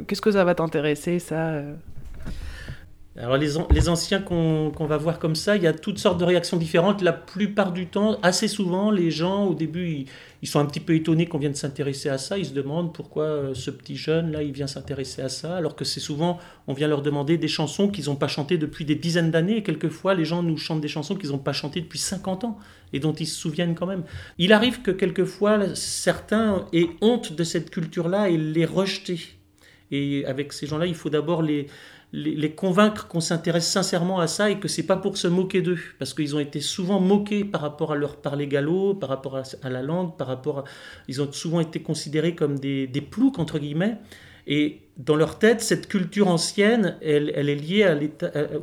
qu'est-ce 0.09 0.23
que 0.23 0.33
ça 0.33 0.45
va 0.45 0.55
t'intéresser 0.55 1.19
ça 1.19 1.51
euh? 1.51 1.75
Alors 3.17 3.37
les, 3.37 3.57
an- 3.57 3.69
les 3.71 3.89
anciens 3.89 4.21
qu'on 4.21 4.73
va 4.87 4.97
voir 4.97 5.21
comme 5.21 5.37
ça, 5.37 5.55
il 5.57 5.63
y 5.63 5.69
a 5.69 5.73
toutes 5.73 5.99
sortes 5.99 6.19
de 6.19 6.25
réactions 6.25 6.57
différentes. 6.57 7.01
La 7.01 7.13
plupart 7.13 7.71
du 7.73 7.87
temps, 7.87 8.19
assez 8.23 8.49
souvent, 8.49 8.91
les 8.91 9.13
gens 9.13 9.45
au 9.47 9.55
début, 9.55 9.89
ils, 9.89 10.07
ils 10.43 10.49
sont 10.49 10.59
un 10.59 10.67
petit 10.67 10.81
peu 10.81 10.97
étonnés 10.97 11.27
qu'on 11.27 11.39
vienne 11.39 11.55
s'intéresser 11.55 12.09
à 12.09 12.19
ça. 12.19 12.39
Ils 12.39 12.47
se 12.47 12.53
demandent 12.53 12.93
pourquoi 12.93 13.23
euh, 13.23 13.55
ce 13.55 13.71
petit 13.71 13.95
jeune 13.95 14.33
là, 14.33 14.43
il 14.43 14.51
vient 14.51 14.67
s'intéresser 14.67 15.23
à 15.23 15.29
ça, 15.29 15.57
alors 15.57 15.77
que 15.77 15.85
c'est 15.85 16.01
souvent, 16.01 16.41
on 16.67 16.73
vient 16.75 16.89
leur 16.89 17.03
demander 17.03 17.39
des 17.39 17.47
chansons 17.47 17.87
qu'ils 17.89 18.07
n'ont 18.07 18.17
pas 18.17 18.27
chantées 18.27 18.59
depuis 18.59 18.85
des 18.85 18.97
dizaines 18.97 19.31
d'années. 19.31 19.59
Et 19.59 19.63
quelquefois, 19.63 20.15
les 20.15 20.25
gens 20.25 20.43
nous 20.43 20.57
chantent 20.57 20.81
des 20.81 20.89
chansons 20.89 21.15
qu'ils 21.15 21.31
n'ont 21.31 21.39
pas 21.39 21.53
chantées 21.53 21.83
depuis 21.83 22.01
50 22.01 22.43
ans 22.43 22.59
et 22.93 22.99
dont 22.99 23.13
ils 23.13 23.29
se 23.29 23.37
souviennent 23.37 23.77
quand 23.77 23.87
même. 23.87 24.03
Il 24.39 24.53
arrive 24.53 24.83
que 24.83 24.91
quelquefois, 24.91 25.77
certains 25.77 26.67
aient 26.73 26.89
honte 27.01 27.33
de 27.33 27.45
cette 27.45 27.71
culture-là 27.71 28.29
et 28.29 28.37
les 28.37 28.65
rejeter. 28.65 29.21
Et 29.93 30.25
avec 30.27 30.53
ces 30.53 30.67
gens-là, 30.67 30.87
il 30.87 30.95
faut 30.95 31.11
d'abord 31.11 31.43
les, 31.43 31.69
les, 32.15 32.53
convaincre 32.53 33.09
qu'on 33.09 33.21
s'intéresse 33.21 33.67
sincèrement 33.67 34.21
à 34.21 34.29
ça 34.29 34.49
et 34.51 34.61
que 34.61 34.69
c'est 34.69 34.85
pas 34.85 34.97
pour 34.97 35.17
se 35.17 35.27
moquer 35.27 35.63
d'eux, 35.63 35.81
parce 35.99 36.15
qu'ils 36.15 36.37
ont 36.37 36.39
été 36.39 36.61
souvent 36.61 37.01
moqués 37.01 37.45
par 37.45 37.61
rapport 37.61 37.93
à 37.93 37.97
leur 37.97 38.17
parler 38.17 38.47
gallo, 38.47 38.95
par 38.95 39.09
rapport 39.09 39.37
à, 39.37 39.71
la 39.71 39.83
langue, 39.83 40.17
par 40.17 40.29
rapport 40.29 40.61
à, 40.61 40.65
ils 41.09 41.21
ont 41.21 41.33
souvent 41.33 41.61
été 41.61 41.83
considérés 41.83 42.35
comme 42.37 42.59
des, 42.59 42.87
ploucs 43.11 43.39
entre 43.39 43.59
guillemets. 43.59 43.97
Et 44.47 44.83
dans 44.97 45.17
leur 45.17 45.39
tête, 45.39 45.61
cette 45.61 45.89
culture 45.89 46.29
ancienne, 46.29 46.97
elle, 47.03 47.33
elle 47.35 47.49
est 47.49 47.55
liée 47.57 48.11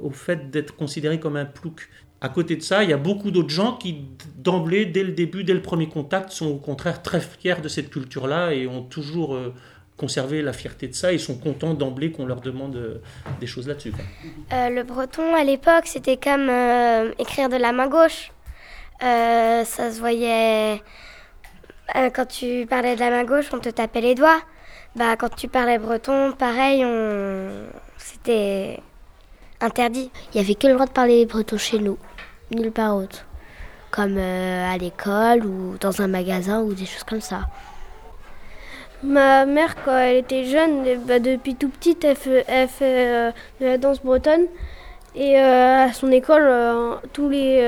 au 0.02 0.12
fait 0.12 0.50
d'être 0.50 0.76
considéré 0.76 1.20
comme 1.20 1.36
un 1.36 1.46
plouc. 1.46 1.90
À 2.24 2.30
côté 2.30 2.56
de 2.56 2.62
ça, 2.62 2.84
il 2.84 2.90
y 2.92 2.94
a 2.94 2.98
beaucoup 2.98 3.32
d'autres 3.32 3.50
gens 3.50 3.76
qui, 3.78 4.06
d'emblée, 4.38 4.86
dès 4.86 5.04
le 5.04 5.12
début, 5.12 5.44
dès 5.44 5.56
le 5.56 5.62
premier 5.62 5.90
contact, 5.90 6.30
sont 6.30 6.46
au 6.46 6.58
contraire 6.58 7.02
très 7.02 7.20
fiers 7.20 7.62
de 7.62 7.68
cette 7.68 7.90
culture-là 7.90 8.54
et 8.54 8.68
ont 8.68 8.84
toujours 8.84 9.34
euh, 9.34 9.54
conservé 10.02 10.42
la 10.42 10.52
fierté 10.52 10.88
de 10.88 10.96
ça 10.96 11.14
et 11.14 11.20
sont 11.20 11.38
contents 11.38 11.76
d'emblée 11.76 12.12
qu'on 12.12 12.26
leur 12.26 12.42
demande 12.42 12.76
euh, 12.76 13.02
des 13.40 13.46
choses 13.46 13.68
là-dessus. 13.68 13.94
Euh, 14.52 14.70
le 14.70 14.82
breton 14.82 15.36
à 15.36 15.44
l'époque, 15.44 15.86
c'était 15.86 16.18
comme 16.18 16.50
euh, 16.50 17.12
écrire 17.20 17.50
de 17.50 17.56
la 17.56 17.72
main 17.72 17.88
gauche. 17.88 18.32
Euh, 19.04 19.64
ça 19.64 19.92
se 19.92 20.00
voyait. 20.00 20.82
quand 21.94 22.26
tu 22.26 22.66
parlais 22.68 22.96
de 22.96 23.00
la 23.00 23.12
main 23.12 23.26
gauche, 23.26 23.46
on 23.54 23.60
te 23.60 23.70
tapait 23.70 24.02
les 24.02 24.16
doigts. 24.16 24.42
Bah, 24.96 25.16
quand 25.18 25.34
tu 25.36 25.48
parlais 25.48 25.78
breton, 25.78 26.32
pareil, 26.32 26.84
on... 26.84 27.68
c'était 27.98 28.80
interdit. 29.62 30.10
Il 30.34 30.38
n'y 30.38 30.44
avait 30.44 30.56
que 30.56 30.66
le 30.66 30.74
droit 30.74 30.88
de 30.88 30.92
parler 30.92 31.28
breton 31.28 31.60
chez 31.60 31.78
nous, 31.78 32.00
nulle 32.50 32.72
part 32.72 32.96
autre. 32.96 33.28
Comme 33.92 34.18
euh, 34.18 34.74
à 34.74 34.78
l'école 34.80 35.46
ou 35.46 35.78
dans 35.80 36.02
un 36.02 36.08
magasin 36.08 36.62
ou 36.62 36.74
des 36.74 36.88
choses 36.88 37.04
comme 37.04 37.22
ça. 37.22 37.42
Ma 39.04 39.46
mère, 39.46 39.76
quand 39.84 39.98
elle 39.98 40.18
était 40.18 40.46
jeune, 40.46 40.84
ben, 41.08 41.22
depuis 41.22 41.56
tout 41.56 41.70
petite, 41.70 42.04
elle 42.04 42.16
fait, 42.16 42.46
elle 42.48 42.68
fait 42.68 43.08
euh, 43.10 43.32
de 43.60 43.66
la 43.66 43.78
danse 43.78 44.02
bretonne. 44.02 44.46
Et 45.16 45.40
euh, 45.40 45.86
à 45.88 45.94
son 45.94 46.12
école, 46.12 46.44
euh, 46.46 46.96
tous 47.12 47.28
les, 47.28 47.62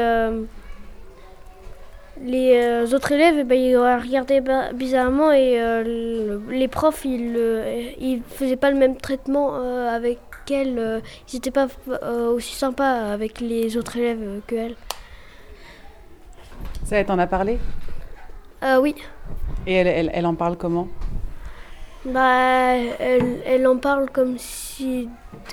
les 2.22 2.94
autres 2.94 3.12
élèves, 3.12 3.46
ben, 3.48 3.58
ils 3.60 3.76
regardaient 3.78 4.44
bizarrement 4.74 5.32
et 5.32 5.58
le- 5.58 6.42
les 6.52 6.68
profs, 6.68 7.04
ils 7.06 7.34
ne 7.34 8.18
faisaient 8.30 8.56
pas 8.56 8.70
le 8.70 8.78
même 8.78 8.96
traitement 8.96 9.56
avec 9.90 10.20
elle. 10.52 11.02
ils 11.32 11.36
n'étaient 11.36 11.52
pas 11.52 11.68
aussi 12.30 12.54
sympas 12.54 13.12
avec 13.12 13.40
les 13.40 13.76
autres 13.76 13.98
élèves 13.98 14.42
que 14.46 14.56
elle. 14.56 14.76
Ça, 16.86 16.98
elle 16.98 17.06
t'en 17.06 17.18
a 17.18 17.28
parlé? 17.28 17.58
Oui. 18.80 18.96
Et 19.66 19.74
elle, 19.74 19.88
elle, 19.88 20.12
elle 20.14 20.26
en 20.26 20.36
parle 20.36 20.56
comment? 20.58 20.88
Bah, 22.06 22.76
elle, 23.00 23.38
elle 23.46 23.66
en 23.66 23.78
parle 23.78 24.10
comme 24.10 24.38
si, 24.38 25.08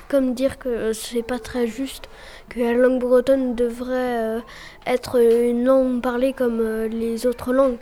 comme 0.09 0.33
dire 0.33 0.59
que 0.59 0.91
c'est 0.91 1.23
pas 1.23 1.39
très 1.39 1.65
juste, 1.65 2.09
que 2.49 2.59
la 2.59 2.73
langue 2.73 2.99
bretonne 2.99 3.55
devrait 3.55 4.19
euh, 4.19 4.39
être 4.85 5.17
une 5.21 5.63
langue 5.63 6.01
parlée 6.01 6.33
comme 6.33 6.59
euh, 6.59 6.89
les 6.89 7.25
autres 7.25 7.53
langues. 7.53 7.77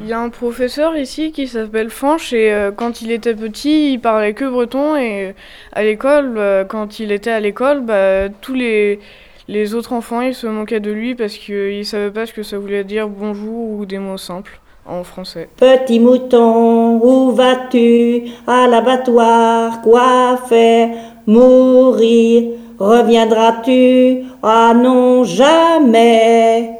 Il 0.00 0.08
y 0.08 0.12
a 0.12 0.18
un 0.18 0.28
professeur 0.28 0.96
ici 0.96 1.30
qui 1.30 1.46
s'appelle 1.46 1.90
Fanch 1.90 2.32
et 2.32 2.52
euh, 2.52 2.72
quand 2.72 3.00
il 3.00 3.12
était 3.12 3.34
petit, 3.34 3.92
il 3.92 4.00
parlait 4.00 4.34
que 4.34 4.44
breton 4.44 4.96
et 4.96 5.36
à 5.72 5.84
l'école, 5.84 6.66
quand 6.68 6.98
il 6.98 7.12
était 7.12 7.30
à 7.30 7.38
l'école, 7.38 7.80
bah, 7.82 8.28
tous 8.40 8.54
les, 8.54 8.98
les 9.46 9.74
autres 9.74 9.92
enfants 9.92 10.20
ils 10.20 10.34
se 10.34 10.48
moquaient 10.48 10.80
de 10.80 10.90
lui 10.90 11.14
parce 11.14 11.36
qu'ils 11.36 11.86
savaient 11.86 12.10
pas 12.10 12.26
ce 12.26 12.32
que 12.32 12.42
ça 12.42 12.58
voulait 12.58 12.82
dire 12.82 13.08
bonjour 13.08 13.70
ou 13.70 13.86
des 13.86 13.98
mots 13.98 14.18
simples 14.18 14.60
en 14.90 15.04
français. 15.04 15.48
Petit 15.56 16.00
mouton, 16.00 17.00
où 17.02 17.32
vas-tu? 17.32 18.24
À 18.46 18.66
l'abattoir, 18.66 19.80
quoi 19.82 20.36
faire 20.48 20.88
Mourir. 21.26 22.50
Reviendras-tu? 22.78 24.24
Ah 24.42 24.72
non, 24.74 25.24
jamais. 25.24 26.70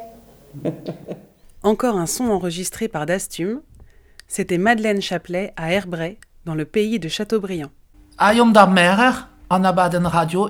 Encore 1.63 1.97
un 1.97 2.07
son 2.07 2.25
enregistré 2.25 2.87
par 2.87 3.05
Dastum. 3.05 3.61
C'était 4.27 4.57
Madeleine 4.57 5.01
Chaplet 5.01 5.53
à 5.57 5.71
Herbray, 5.73 6.17
dans 6.45 6.55
le 6.55 6.65
pays 6.65 6.99
de 6.99 7.07
Châteaubriand. 7.07 7.69
Ayom 8.17 8.51
merer, 9.51 9.59
an 9.59 9.63
abaden 9.63 10.05
radio. 10.05 10.49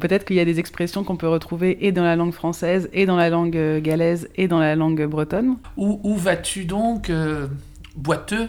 Peut-être 0.00 0.24
qu'il 0.24 0.36
y 0.36 0.40
a 0.40 0.44
des 0.44 0.58
expressions 0.58 1.04
qu'on 1.04 1.16
peut 1.16 1.28
retrouver 1.28 1.86
et 1.86 1.92
dans 1.92 2.04
la 2.04 2.16
langue 2.16 2.32
française, 2.32 2.88
et 2.92 3.06
dans 3.06 3.16
la 3.16 3.30
langue 3.30 3.56
euh, 3.56 3.80
galaise, 3.80 4.28
et 4.36 4.48
dans 4.48 4.58
la 4.58 4.76
langue 4.76 5.04
bretonne. 5.06 5.56
Où, 5.76 6.00
où 6.02 6.16
vas-tu 6.16 6.64
donc, 6.64 7.10
euh, 7.10 7.46
boiteux? 7.96 8.48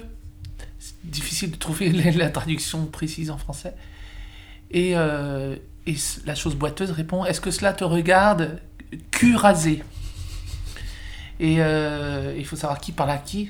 C'est 0.79 0.95
difficile 1.03 1.51
de 1.51 1.57
trouver 1.57 1.89
la, 2.15 2.29
traduction 2.29 2.85
précise 2.85 3.31
en 3.31 3.37
français. 3.37 3.73
Et, 4.71 4.93
euh, 4.95 5.55
et 5.85 5.95
la 6.25 6.35
chose 6.35 6.55
boiteuse 6.55 6.91
répond 6.91 7.25
Est-ce 7.25 7.41
que 7.41 7.51
cela 7.51 7.73
te 7.73 7.83
regarde 7.83 8.59
Cul 9.11 9.35
rasé. 9.35 9.83
Et 11.39 11.57
euh, 11.59 12.35
il 12.37 12.45
faut 12.45 12.55
savoir 12.55 12.79
qui 12.79 12.91
parle 12.91 13.11
à 13.11 13.17
qui. 13.17 13.49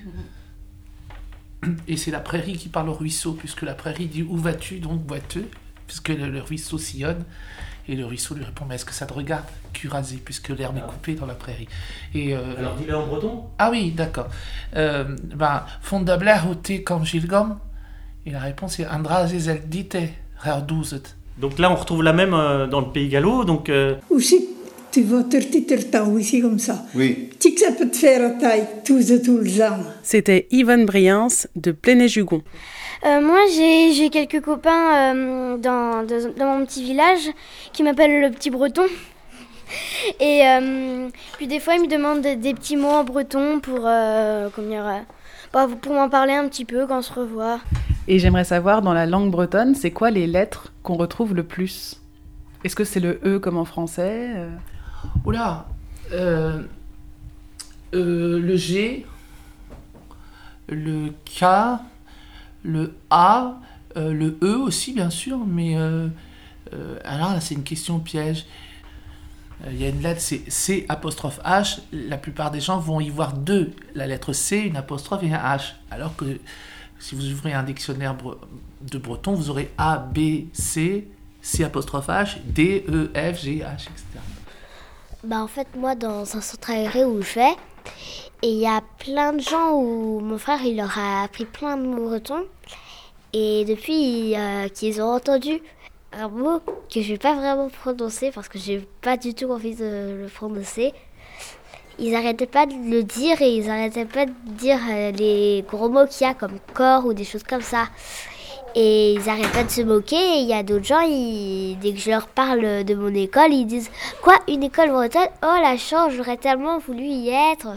Et 1.87 1.97
c'est 1.97 2.11
la 2.11 2.19
prairie 2.19 2.57
qui 2.57 2.69
parle 2.69 2.89
au 2.89 2.93
ruisseau, 2.93 3.33
puisque 3.33 3.61
la 3.63 3.73
prairie 3.73 4.07
dit 4.07 4.23
Où 4.23 4.37
vas-tu 4.37 4.79
donc, 4.79 5.01
boiteux 5.01 5.47
Puisque 5.87 6.09
le, 6.09 6.29
le 6.29 6.41
ruisseau 6.41 6.77
sillonne. 6.77 7.23
Et 7.89 7.95
le 7.95 8.05
ruisseau 8.05 8.33
lui 8.35 8.45
répond 8.45 8.65
Mais 8.67 8.75
est-ce 8.75 8.85
que 8.85 8.93
ça 8.93 9.05
te 9.05 9.13
regarde 9.13 9.43
Cul 9.73 9.89
rasé, 9.89 10.21
puisque 10.23 10.49
l'herbe 10.49 10.77
est 10.77 10.87
coupée 10.87 11.15
dans 11.15 11.25
la 11.25 11.35
prairie? 11.35 11.67
Et, 12.15 12.35
euh, 12.35 12.39
Alors 12.57 12.75
dis-le 12.75 12.95
en 12.95 13.07
breton? 13.07 13.43
ah 13.59 13.69
oui, 13.71 13.91
d'accord. 13.91 14.27
Euh, 14.75 15.15
ben, 15.35 15.63
Fondabler 15.81 16.37
ôté 16.49 16.83
comme 16.83 17.05
Gilgom 17.05 17.57
Et 18.25 18.31
la 18.31 18.39
réponse 18.39 18.79
est 18.79 18.87
Andra 18.87 19.27
Zezel 19.27 19.63
dite. 19.67 19.97
Donc 21.37 21.57
là, 21.57 21.71
on 21.71 21.75
retrouve 21.75 22.03
la 22.03 22.13
même 22.13 22.33
euh, 22.33 22.67
dans 22.67 22.81
le 22.81 22.87
pays 22.91 23.07
gallo. 23.09 23.43
Donc 23.45 23.69
euh, 23.69 23.95
Aussi, 24.09 24.45
tu 24.93 25.01
vas 25.01 25.23
te 25.23 25.81
temps 25.89 26.17
ici 26.17 26.39
comme 26.39 26.59
ça. 26.59 26.85
Oui. 26.93 27.29
Tu 27.39 27.49
sais 27.49 27.55
que 27.55 27.61
ça 27.61 27.71
peut 27.71 27.89
te 27.89 27.97
faire 27.97 28.23
à 28.23 28.29
taille 28.29 28.67
tous 28.85 29.11
et 29.11 29.21
tous 29.21 29.39
les 29.39 29.61
ans. 29.63 29.79
C'était 30.03 30.47
Yvonne 30.51 30.85
Briens 30.85 31.27
de 31.55 31.71
Pléné-Jugon. 31.71 32.43
Euh, 33.05 33.19
moi, 33.19 33.39
j'ai 33.53 33.91
j'ai 33.93 34.09
quelques 34.09 34.41
copains 34.41 35.15
euh, 35.15 35.57
dans, 35.57 36.03
dans, 36.05 36.33
dans 36.37 36.45
mon 36.45 36.65
petit 36.65 36.83
village 36.83 37.27
qui 37.73 37.81
m'appellent 37.81 38.21
le 38.21 38.29
petit 38.29 38.51
breton. 38.51 38.83
Et 40.19 40.41
euh, 40.47 41.09
puis 41.37 41.47
des 41.47 41.59
fois, 41.59 41.73
ils 41.73 41.81
me 41.81 41.87
demandent 41.87 42.21
des 42.21 42.53
petits 42.53 42.77
mots 42.77 42.89
en 42.89 43.03
breton 43.03 43.59
pour, 43.59 43.81
euh, 43.85 44.49
comment 44.55 44.87
euh, 44.87 44.99
bah, 45.51 45.67
pour 45.81 45.93
m'en 45.93 46.07
parler 46.07 46.33
un 46.33 46.47
petit 46.47 46.65
peu 46.65 46.85
quand 46.85 46.99
on 46.99 47.01
se 47.01 47.13
revoit. 47.13 47.59
Et 48.07 48.19
j'aimerais 48.19 48.43
savoir, 48.43 48.83
dans 48.83 48.93
la 48.93 49.07
langue 49.07 49.31
bretonne, 49.31 49.73
c'est 49.73 49.91
quoi 49.91 50.11
les 50.11 50.27
lettres 50.27 50.71
qu'on 50.83 50.95
retrouve 50.95 51.33
le 51.33 51.43
plus? 51.43 51.99
Est-ce 52.63 52.75
que 52.75 52.83
c'est 52.83 52.99
le 52.99 53.19
E 53.25 53.39
comme 53.39 53.57
en 53.57 53.65
français 53.65 54.29
euh? 54.35 54.49
Oula 55.25 55.67
euh, 56.11 56.63
euh, 57.93 58.39
Le 58.39 58.55
G, 58.57 59.05
le 60.67 61.13
K, 61.25 61.45
le 62.63 62.95
A, 63.09 63.59
euh, 63.97 64.13
le 64.13 64.37
E 64.41 64.57
aussi, 64.57 64.93
bien 64.93 65.09
sûr, 65.09 65.39
mais 65.45 65.75
alors 67.03 67.33
là, 67.33 67.41
c'est 67.41 67.55
une 67.55 67.63
question 67.63 67.99
piège. 67.99 68.45
Il 69.69 69.77
y 69.77 69.85
a 69.85 69.89
une 69.89 70.01
lettre, 70.01 70.19
c'est 70.19 70.49
C 70.49 70.85
apostrophe 70.89 71.39
H. 71.45 71.79
La 71.93 72.17
plupart 72.17 72.51
des 72.51 72.59
gens 72.59 72.79
vont 72.79 72.99
y 72.99 73.09
voir 73.09 73.33
deux, 73.33 73.71
la 73.95 74.07
lettre 74.07 74.33
C, 74.33 74.57
une 74.57 74.75
apostrophe 74.75 75.23
et 75.23 75.33
un 75.33 75.37
H. 75.37 75.75
Alors 75.91 76.15
que 76.15 76.39
si 76.99 77.15
vous 77.15 77.31
ouvrez 77.31 77.53
un 77.53 77.63
dictionnaire 77.63 78.15
de 78.81 78.97
breton, 78.97 79.33
vous 79.35 79.49
aurez 79.49 79.71
A, 79.77 79.97
B, 79.99 80.47
C, 80.53 81.07
C 81.41 81.63
apostrophe 81.63 82.07
H, 82.07 82.37
D, 82.45 82.85
E, 82.89 83.11
F, 83.13 83.43
G, 83.43 83.59
H, 83.59 83.83
etc. 83.83 84.32
Bah 85.23 85.41
en 85.41 85.47
fait 85.47 85.67
moi 85.77 85.95
dans 85.95 86.35
un 86.35 86.41
centre 86.41 86.69
aéré 86.69 87.05
où 87.05 87.21
je 87.21 87.35
vais, 87.35 87.55
et 88.41 88.49
il 88.49 88.57
y 88.57 88.67
a 88.67 88.81
plein 88.99 89.31
de 89.31 89.39
gens 89.39 89.71
où 89.71 90.19
mon 90.19 90.37
frère 90.37 90.61
il 90.65 90.75
leur 90.75 90.97
a 90.99 91.23
appris 91.23 91.45
plein 91.45 91.77
de 91.77 91.83
mots 91.83 92.09
bretons. 92.09 92.45
Et 93.31 93.63
depuis 93.63 94.35
euh, 94.35 94.67
qu'ils 94.67 95.01
ont 95.01 95.13
entendu 95.13 95.61
un 96.11 96.27
mot 96.27 96.59
que 96.93 97.01
je 97.01 97.13
vais 97.13 97.17
pas 97.17 97.35
vraiment 97.35 97.69
prononcer 97.69 98.31
parce 98.31 98.49
que 98.49 98.59
j'ai 98.59 98.85
pas 99.01 99.15
du 99.15 99.33
tout 99.33 99.49
envie 99.49 99.75
de 99.75 100.23
le 100.23 100.27
prononcer, 100.27 100.93
ils 101.99 102.13
arrêtaient 102.15 102.45
pas 102.45 102.65
de 102.65 102.73
le 102.73 103.03
dire 103.03 103.41
et 103.41 103.55
ils 103.55 103.69
arrêtaient 103.69 104.05
pas 104.05 104.25
de 104.25 104.33
dire 104.45 104.79
euh, 104.91 105.11
les 105.11 105.63
gros 105.69 105.87
mots 105.87 106.05
qu'il 106.05 106.27
y 106.27 106.29
a 106.29 106.33
comme 106.33 106.59
corps 106.73 107.05
ou 107.05 107.13
des 107.13 107.23
choses 107.23 107.43
comme 107.43 107.61
ça. 107.61 107.87
Et 108.75 109.13
ils 109.13 109.29
arrêtent 109.29 109.51
pas 109.51 109.63
de 109.63 109.69
se 109.69 109.81
moquer. 109.81 110.15
Et 110.15 110.39
il 110.41 110.47
y 110.47 110.53
a 110.53 110.63
d'autres 110.63 110.85
gens, 110.85 111.01
ils- 111.01 111.77
dès 111.81 111.93
que 111.93 111.99
je 111.99 112.09
leur 112.09 112.27
parle 112.27 112.83
de 112.83 112.95
mon 112.95 113.13
école, 113.13 113.51
ils 113.53 113.65
disent 113.65 113.89
Quoi, 114.21 114.35
une 114.47 114.63
école 114.63 114.89
bretonne? 114.89 115.29
Oh 115.43 115.55
la 115.61 115.77
chance, 115.77 116.13
j'aurais 116.13 116.37
tellement 116.37 116.79
voulu 116.79 117.03
y 117.03 117.29
être. 117.29 117.67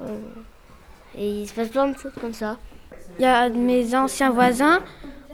Euh, 0.00 0.18
Et 1.18 1.28
il 1.42 1.48
se 1.48 1.54
passe 1.54 1.68
plein 1.68 1.88
de 1.88 1.96
choses 1.98 2.12
comme 2.20 2.34
ça. 2.34 2.56
Il 3.18 3.22
y 3.22 3.26
a 3.26 3.48
mes 3.48 3.94
anciens 3.94 4.30
voisins 4.30 4.80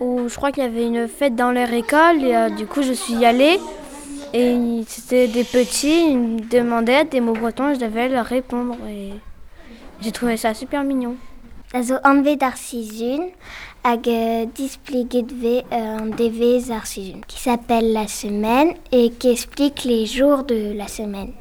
où 0.00 0.28
je 0.28 0.34
crois 0.36 0.52
qu'il 0.52 0.62
y 0.62 0.66
avait 0.66 0.86
une 0.86 1.08
fête 1.08 1.34
dans 1.34 1.50
leur 1.50 1.72
école 1.72 2.22
et 2.24 2.34
euh, 2.36 2.48
du 2.50 2.66
coup 2.66 2.82
je 2.82 2.92
suis 2.92 3.24
allée 3.24 3.58
et 4.32 4.82
c'était 4.86 5.26
des 5.28 5.42
petits, 5.44 6.10
ils 6.10 6.18
me 6.18 6.40
demandaient 6.40 7.04
des 7.04 7.20
mots 7.20 7.32
bretons 7.34 7.70
et 7.70 7.74
je 7.74 7.80
devais 7.80 8.08
leur 8.08 8.24
répondre 8.26 8.76
et 8.88 9.10
j'ai 10.00 10.12
trouvé 10.12 10.36
ça 10.36 10.54
super 10.54 10.84
mignon. 10.84 11.16
Also 11.74 11.94
anwe 12.04 12.36
d'Arcisune 12.36 13.26
hag 13.84 14.08
displégué 14.54 15.22
de 15.22 15.62
un 15.72 16.06
DV 16.06 16.60
qui 17.26 17.40
s'appelle 17.40 17.92
la 17.92 18.06
semaine 18.06 18.74
et 18.92 19.10
qui 19.10 19.30
explique 19.30 19.84
les 19.84 20.06
jours 20.06 20.44
de 20.44 20.72
la 20.72 20.88
semaine. 20.88 21.32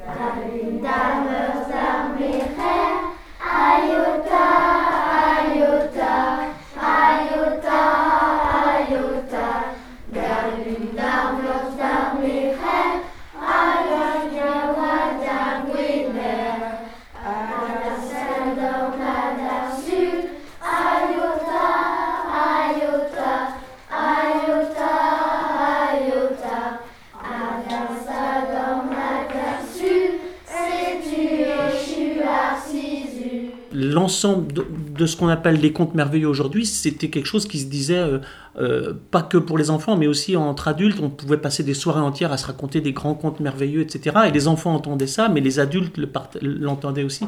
L'ensemble 34.02 34.48
de, 34.52 35.06
ce 35.06 35.16
qu'on 35.16 35.28
appelle 35.28 35.60
les 35.60 35.72
contes 35.72 35.94
merveilleux 35.94 36.28
aujourd'hui, 36.28 36.66
c'était 36.66 37.10
quelque 37.10 37.28
chose 37.28 37.48
qui 37.48 37.60
se 37.60 37.68
disait 37.68 37.98
euh, 37.98 38.20
euh, 38.60 38.94
pas 39.12 39.22
que 39.22 39.38
pour 39.38 39.58
les 39.58 39.70
enfants, 39.70 39.96
mais 39.96 40.08
aussi 40.08 40.36
entre 40.36 40.68
adultes. 40.68 41.00
On 41.02 41.10
pouvait 41.10 41.38
passer 41.38 41.64
des 41.64 41.76
soirées 41.76 42.02
entières 42.02 42.32
à 42.32 42.38
se 42.38 42.48
raconter 42.48 42.82
des 42.82 42.94
grands 42.94 43.14
contes 43.14 43.40
merveilleux, 43.40 43.82
etc. 43.82 44.18
Et 44.28 44.32
les 44.32 44.48
enfants 44.48 44.74
entendaient 44.74 45.08
ça, 45.08 45.30
mais 45.30 45.40
les 45.40 45.60
adultes 45.60 46.00
l'entendaient 46.42 47.04
aussi. 47.04 47.26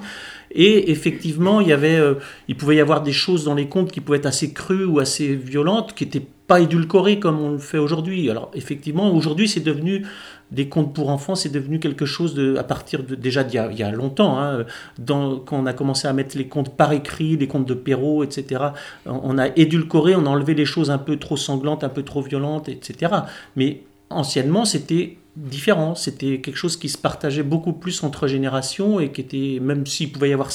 Et 0.51 0.91
effectivement, 0.91 1.61
il 1.61 1.67
y 1.67 1.73
avait, 1.73 1.97
euh, 1.97 2.15
il 2.47 2.57
pouvait 2.57 2.77
y 2.77 2.81
avoir 2.81 3.03
des 3.03 3.13
choses 3.13 3.45
dans 3.45 3.55
les 3.55 3.67
contes 3.67 3.91
qui 3.91 4.01
pouvaient 4.01 4.17
être 4.17 4.25
assez 4.25 4.51
crues 4.51 4.85
ou 4.85 4.99
assez 4.99 5.35
violentes, 5.35 5.93
qui 5.93 6.05
n'étaient 6.05 6.27
pas 6.53 6.61
édulcorées 6.61 7.19
comme 7.19 7.39
on 7.41 7.51
le 7.53 7.57
fait 7.57 7.79
aujourd'hui. 7.79 8.29
Alors 8.29 8.51
effectivement, 8.53 9.11
aujourd'hui, 9.11 9.47
c'est 9.47 9.59
devenu 9.59 10.05
des 10.51 10.69
contes 10.69 10.93
pour 10.93 11.09
enfants, 11.09 11.33
c'est 11.33 11.49
devenu 11.49 11.79
quelque 11.79 12.05
chose 12.05 12.39
à 12.59 12.63
partir 12.63 13.01
déjà 13.01 13.43
d'il 13.43 13.55
y 13.55 13.57
a, 13.57 13.71
il 13.71 13.79
y 13.79 13.81
a 13.81 13.89
longtemps, 13.89 14.39
hein, 14.39 14.65
quand 15.07 15.41
on 15.51 15.65
a 15.65 15.73
commencé 15.73 16.07
à 16.07 16.13
mettre 16.13 16.37
les 16.37 16.47
contes 16.47 16.77
par 16.77 16.93
écrit, 16.93 17.37
les 17.37 17.47
contes 17.47 17.67
de 17.67 17.73
Perrault, 17.73 18.23
etc. 18.23 18.65
On 19.07 19.39
a 19.39 19.47
édulcoré, 19.47 20.15
on 20.15 20.27
a 20.27 20.29
enlevé 20.29 20.53
les 20.53 20.65
choses 20.65 20.91
un 20.91 20.99
peu 20.99 21.17
trop 21.17 21.37
sanglantes, 21.37 21.83
un 21.83 21.89
peu 21.89 22.03
trop 22.03 22.21
violentes, 22.21 22.69
etc. 22.69 23.11
Mais 23.55 23.81
anciennement, 24.11 24.63
c'était 24.63 25.17
différent, 25.35 25.95
c'était 25.95 26.39
quelque 26.39 26.57
chose 26.57 26.77
qui 26.77 26.87
se 26.87 26.99
partageait 26.99 27.41
beaucoup 27.41 27.73
plus 27.73 28.03
entre 28.03 28.27
générations 28.27 28.99
et 28.99 29.11
qui 29.11 29.21
était, 29.21 29.57
même 29.59 29.87
s'il 29.87 30.11
pouvait 30.11 30.29
y 30.29 30.33
avoir 30.33 30.51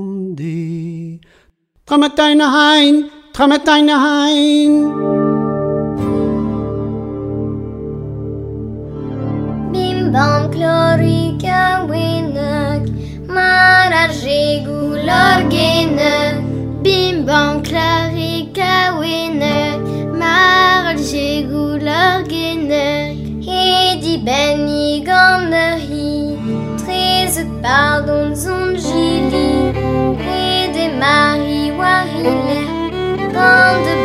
Argambandi. 0.00 1.20
Tramme 1.90 2.08
deine 2.16 2.44
Hein, 2.44 3.10
tramme 3.32 3.58
deine 3.66 3.96
Hein. 4.04 4.92
Bimbam 9.72 10.52
klorika 10.52 11.82
winak, 11.90 12.86
mararji 13.26 14.62
gulor 14.66 15.40
genak. 15.50 16.38
Bimbam 16.84 17.60
klorika 17.64 18.94
winak, 19.00 19.80
mararji 20.14 21.42
gulor 21.50 22.22
genak. 22.30 23.18
Hedi 23.48 24.14
beni 24.24 25.02
gondahi, 25.08 26.38
trezut 26.78 27.50
pardon 27.60 28.32
zonjili, 28.32 29.74
hedi 30.22 30.86
mari. 31.00 31.49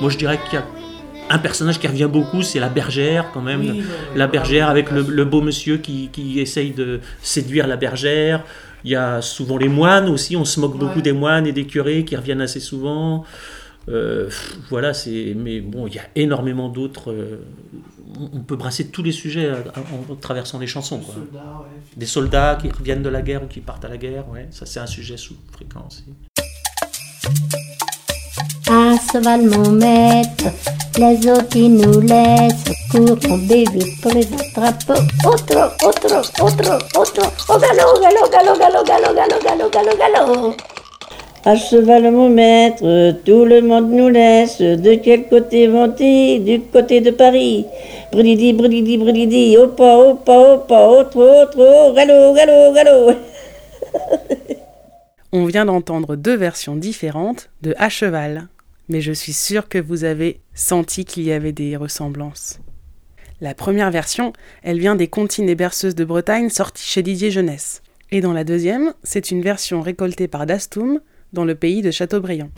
Moi, 0.00 0.10
je 0.10 0.16
dirais 0.18 0.38
qu'il 0.44 0.58
y 0.58 0.62
a 0.62 0.66
un 1.30 1.38
personnage 1.38 1.78
qui 1.78 1.86
revient 1.86 2.08
beaucoup, 2.10 2.42
c'est 2.42 2.58
la 2.60 2.68
bergère, 2.68 3.30
quand 3.32 3.42
même. 3.42 3.60
Oui, 3.60 3.70
oui, 3.76 3.84
la 4.16 4.26
bergère 4.26 4.68
avec 4.68 4.90
le, 4.90 5.02
le 5.02 5.24
beau 5.24 5.40
monsieur 5.42 5.76
qui, 5.78 6.08
qui 6.12 6.40
essaye 6.40 6.72
de 6.72 7.00
séduire 7.22 7.66
la 7.66 7.76
bergère. 7.76 8.44
Il 8.84 8.90
y 8.90 8.96
a 8.96 9.20
souvent 9.22 9.58
les 9.58 9.68
moines 9.68 10.08
aussi, 10.08 10.36
on 10.36 10.44
se 10.44 10.58
moque 10.58 10.76
beaucoup 10.78 11.02
des 11.02 11.12
moines 11.12 11.46
et 11.46 11.52
des 11.52 11.66
curés 11.66 12.04
qui 12.04 12.16
reviennent 12.16 12.40
assez 12.40 12.60
souvent. 12.60 13.24
Euh, 13.88 14.28
voilà, 14.70 14.92
c'est. 14.94 15.34
Mais 15.36 15.60
bon, 15.60 15.86
il 15.86 15.94
y 15.94 15.98
a 15.98 16.04
énormément 16.16 16.68
d'autres. 16.68 17.12
euh, 17.12 17.40
on- 18.34 18.40
peut 18.40 18.56
brasser 18.56 18.88
tous 18.88 19.02
les 19.02 19.12
sujets 19.12 19.48
à- 19.50 19.62
en, 20.10 20.14
traversant 20.16 20.58
les 20.58 20.66
chansons. 20.66 20.98
Quoi. 20.98 21.14
soldats, 21.14 21.38
ouais. 21.60 21.80
Des 21.96 22.06
soldats 22.06 22.58
qui 22.60 22.68
reviennent 22.70 23.02
de 23.02 23.08
la 23.08 23.22
guerre 23.22 23.42
ou 23.44 23.46
qui 23.46 23.60
partent 23.60 23.84
à 23.84 23.88
la 23.88 23.96
guerre, 23.98 24.28
ouais, 24.30 24.48
ça 24.50 24.66
c'est 24.66 24.80
un 24.80 24.86
sujet 24.86 25.16
sous 25.16 25.36
fréquent 25.52 25.86
aussi 25.88 26.04
cheval 29.12 29.42
mon 29.42 29.72
maître. 29.72 30.46
Les 30.98 31.30
autres 31.30 31.48
qui 31.48 31.68
nous 31.68 32.00
laissent, 32.00 32.64
bébé 33.48 33.84
pour 34.02 34.12
les 34.12 34.26
attraper. 34.34 35.00
Autre, 35.26 35.76
autre, 35.84 36.16
autre, 36.42 36.78
autre, 36.98 37.22
au 37.48 37.58
galop, 37.58 38.00
galop, 38.02 38.28
galop, 38.30 38.58
galop, 38.58 38.84
galop, 38.84 39.14
galop, 39.14 39.42
galop, 39.42 39.70
galop, 39.70 39.98
galop. 39.98 40.56
À 41.44 41.56
cheval 41.56 42.10
mon 42.10 42.28
maître, 42.28 43.12
tout 43.24 43.44
le 43.44 43.62
monde 43.62 43.90
nous 43.90 44.10
laisse. 44.10 44.60
De 44.60 44.94
quel 44.96 45.28
côté 45.28 45.68
vont-ils? 45.68 46.44
Du 46.44 46.60
côté 46.60 47.00
de 47.00 47.10
Paris. 47.10 47.64
Brilidi, 48.12 48.52
brilidi, 48.52 48.98
brilidi, 48.98 49.56
au 49.56 49.68
pas, 49.68 49.96
au 49.96 50.14
pas, 50.14 50.54
au 50.54 50.58
pas, 50.58 50.88
autre, 50.88 51.16
autre, 51.16 51.58
au 51.58 51.94
galop, 51.94 52.34
galop, 52.34 52.74
galop. 52.74 53.16
On 55.32 55.46
vient 55.46 55.64
d'entendre 55.64 56.16
deux 56.16 56.36
versions 56.36 56.76
différentes 56.76 57.48
de 57.62 57.74
À 57.78 57.88
cheval 57.88 58.48
mais 58.90 59.00
je 59.00 59.12
suis 59.12 59.32
sûre 59.32 59.68
que 59.68 59.78
vous 59.78 60.04
avez 60.04 60.40
senti 60.52 61.04
qu'il 61.04 61.22
y 61.22 61.32
avait 61.32 61.52
des 61.52 61.76
ressemblances. 61.76 62.58
La 63.40 63.54
première 63.54 63.90
version, 63.90 64.32
elle 64.62 64.78
vient 64.78 64.96
des 64.96 65.08
comptines 65.08 65.48
et 65.48 65.54
berceuses 65.54 65.94
de 65.94 66.04
Bretagne 66.04 66.50
sorties 66.50 66.84
chez 66.84 67.02
Didier 67.02 67.30
Jeunesse. 67.30 67.82
Et 68.10 68.20
dans 68.20 68.32
la 68.32 68.44
deuxième, 68.44 68.92
c'est 69.04 69.30
une 69.30 69.40
version 69.40 69.80
récoltée 69.80 70.28
par 70.28 70.44
Dastoum 70.44 71.00
dans 71.32 71.44
le 71.44 71.54
pays 71.54 71.80
de 71.80 71.92
Châteaubriand. 71.92 72.50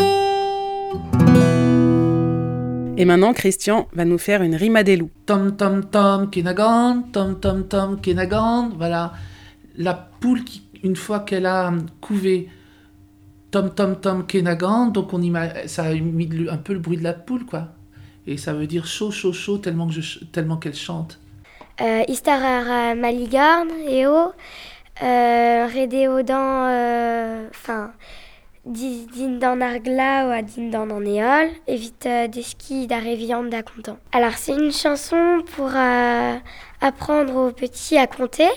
Et 2.97 3.05
maintenant, 3.05 3.35
Christian 3.35 3.87
va 3.93 4.05
nous 4.05 4.19
faire 4.19 4.43
une 4.43 4.55
rime 4.55 4.77
à 4.77 4.83
des 4.83 4.97
loups. 4.97 5.11
Tom 5.27 5.57
tom 5.57 5.85
tom 5.85 6.31
Kenagan, 6.31 7.03
tom 7.13 7.39
tom 7.39 7.69
tom 7.69 8.01
Kenagan, 8.01 8.71
voilà. 8.77 9.13
La 9.77 9.95
poule 9.95 10.45
qui, 10.45 10.63
une 10.83 10.97
fois 10.97 11.21
qu'elle 11.21 11.47
a 11.47 11.73
couvé 12.01 12.49
tom 13.53 13.71
tom 13.71 13.95
tom 14.01 14.27
Kenagan, 14.27 14.89
donc 14.89 15.13
on 15.13 15.23
ça 15.67 15.85
a 15.85 15.95
mis 15.95 16.29
un 16.51 16.57
peu 16.57 16.73
le 16.73 16.81
bruit 16.81 16.97
de 16.97 17.05
la 17.05 17.13
poule 17.13 17.47
quoi. 17.47 17.69
Et 18.27 18.37
ça 18.37 18.53
veut 18.53 18.67
dire 18.67 18.87
chaud 18.87 19.13
chaud 19.13 19.33
chaud 19.33 19.59
tellement 19.59 19.87
que 19.87 19.95
je 19.95 20.25
tellement 20.25 20.57
qu'elle 20.57 20.75
chante. 20.75 21.21
Euh, 21.81 22.03
Istarara 22.09 22.95
Maligarn, 22.95 23.69
Eo, 23.89 24.33
euh, 25.03 25.67
Redéodan, 25.75 26.69
euh, 26.69 27.49
enfin, 27.51 27.93
Di- 28.65 29.07
Dindan 29.07 29.61
Argla 29.61 30.27
ou 30.27 30.31
à 30.31 30.43
Dindan 30.43 30.91
en 30.93 31.05
Éole, 31.05 31.51
évite 31.67 32.07
euh, 32.07 32.29
des 32.29 32.43
skis 32.43 32.87
d'Aréviande 32.87 33.49
d'Acontan. 33.51 33.97
Alors, 34.13 34.35
c'est 34.37 34.53
une 34.53 34.71
chanson 34.71 35.43
pour 35.57 35.71
euh, 35.75 36.37
apprendre 36.81 37.35
aux 37.37 37.53
petits 37.53 37.99
à 37.99 38.07
compter. 38.07 38.51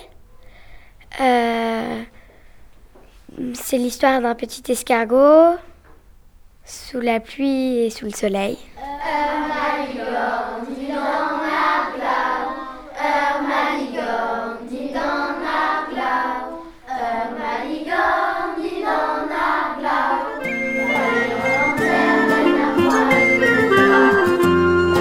Euh, 1.21 2.01
c'est 3.53 3.77
l'histoire 3.77 4.21
d'un 4.21 4.35
petit 4.35 4.71
escargot 4.71 5.57
sous 6.63 6.99
la 6.99 7.19
pluie 7.19 7.79
et 7.79 7.89
sous 7.89 8.05
le 8.05 8.11
soleil. 8.11 8.57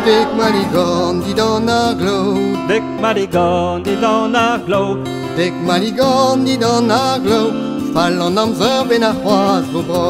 Dick 0.05 0.29
Maligon 0.37 1.14
dit 1.14 1.35
dans 1.35 1.66
un 1.66 1.94
glow. 1.94 2.35
Dick 2.68 2.83
Maligon 3.01 3.79
dit 3.79 3.97
dans 3.97 4.31
un 4.35 4.59
glow. 4.59 4.99
Dick 5.37 5.55
Maligon 5.64 6.37
dit 6.37 6.59
dans 6.59 6.88
un 6.90 7.18
glow. 7.20 7.73
Fall 7.94 8.20
en 8.26 8.38
amzer 8.42 8.78
ben 8.88 9.04
ar 9.09 9.14
c'hoaz 9.22 9.64
vo 9.72 9.80
bro. 9.88 10.07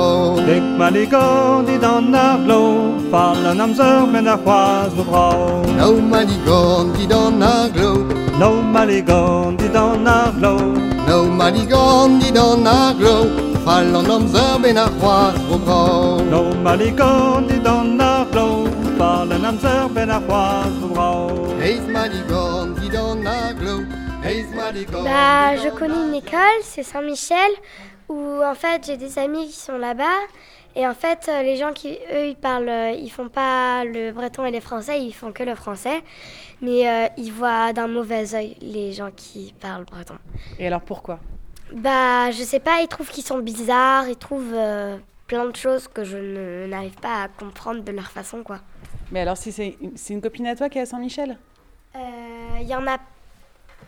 Dek 0.49 0.65
maligorn 0.81 1.67
dan 1.85 2.15
ar 2.25 2.37
glo, 2.45 2.61
fall 3.11 3.47
an 3.51 3.61
amzer 3.65 3.99
ben 4.13 4.29
ar 4.35 4.39
c'hoaz 4.45 4.93
vo 4.97 5.05
dan 7.13 7.43
ar 7.43 7.69
glo, 7.75 7.93
No 8.41 8.51
maligorn 8.75 9.57
dan 9.77 10.07
ar 10.07 10.33
glo, 10.39 10.55
ar 12.77 12.95
glo, 13.01 13.17
fall 13.67 13.95
en 14.01 14.11
amzer 14.17 14.53
ben 14.63 14.79
ar 14.85 14.91
c'hoaz 14.99 15.39
vo 15.49 15.57
bro. 15.65 15.83
No 16.33 16.43
maligorn 16.67 17.49
dan 17.67 18.01
ar 18.01 18.25
glo, 18.33 18.49
fall 18.99 19.33
an 19.37 19.45
amzer 19.51 19.83
ben 19.95 20.11
ar 20.17 20.23
c'hoaz 20.29 20.75
vo 20.81 20.89
di 22.81 22.89
dan 22.97 23.27
ar 23.27 23.53
glo, 23.61 23.64
heiz 23.64 23.64
maligorn 23.64 23.64
Bah, 24.25 25.55
je 25.57 25.69
connais 25.69 26.09
une 26.09 26.15
école, 26.15 26.39
c'est 26.63 26.83
Saint-Michel, 26.83 27.51
où 28.09 28.43
en 28.43 28.55
fait 28.55 28.87
j'ai 28.87 28.97
des 28.97 29.19
amis 29.19 29.47
qui 29.49 29.53
sont 29.53 29.77
là-bas. 29.77 30.05
Et 30.77 30.87
en 30.87 30.95
fait, 30.95 31.29
euh, 31.29 31.43
les 31.43 31.57
gens 31.57 31.73
qui, 31.73 31.99
eux, 32.13 32.29
ils 32.29 32.37
parlent, 32.37 32.69
euh, 32.69 32.91
ils 32.91 33.11
font 33.11 33.29
pas 33.29 33.85
le 33.85 34.11
breton 34.13 34.45
et 34.45 34.51
les 34.51 34.61
français, 34.61 35.01
ils 35.01 35.13
font 35.13 35.31
que 35.31 35.45
le 35.45 35.55
français. 35.55 36.03
Mais 36.63 36.89
euh, 36.89 37.07
ils 37.17 37.31
voient 37.31 37.73
d'un 37.73 37.87
mauvais 37.87 38.35
œil 38.35 38.57
les 38.61 38.93
gens 38.93 39.11
qui 39.15 39.55
parlent 39.61 39.85
breton. 39.85 40.17
Et 40.59 40.67
alors 40.67 40.81
pourquoi? 40.81 41.21
Bah, 41.73 42.31
je 42.31 42.43
sais 42.43 42.61
pas, 42.61 42.81
ils 42.81 42.89
trouvent 42.89 43.11
qu'ils 43.11 43.25
sont 43.25 43.39
bizarres, 43.39 44.09
ils 44.09 44.17
trouvent 44.17 44.55
euh, 44.55 44.97
plein 45.27 45.45
de 45.47 45.55
choses 45.55 45.87
que 45.87 46.03
je 46.03 46.67
n'arrive 46.67 46.97
pas 46.97 47.25
à 47.25 47.29
comprendre 47.29 47.83
de 47.83 47.93
leur 47.93 48.11
façon, 48.11 48.43
quoi. 48.43 48.61
Mais 49.13 49.21
alors 49.21 49.37
si 49.37 49.53
c'est 49.53 49.77
une, 50.11 50.23
copine 50.23 50.47
à 50.47 50.57
toi 50.57 50.69
qui 50.69 50.79
est 50.79 50.83
à 50.83 50.87
Saint-Michel? 50.87 51.37
Euh, 51.95 51.99
Il 52.61 52.67
y 52.67 52.75
en 52.75 52.87
a 52.87 52.99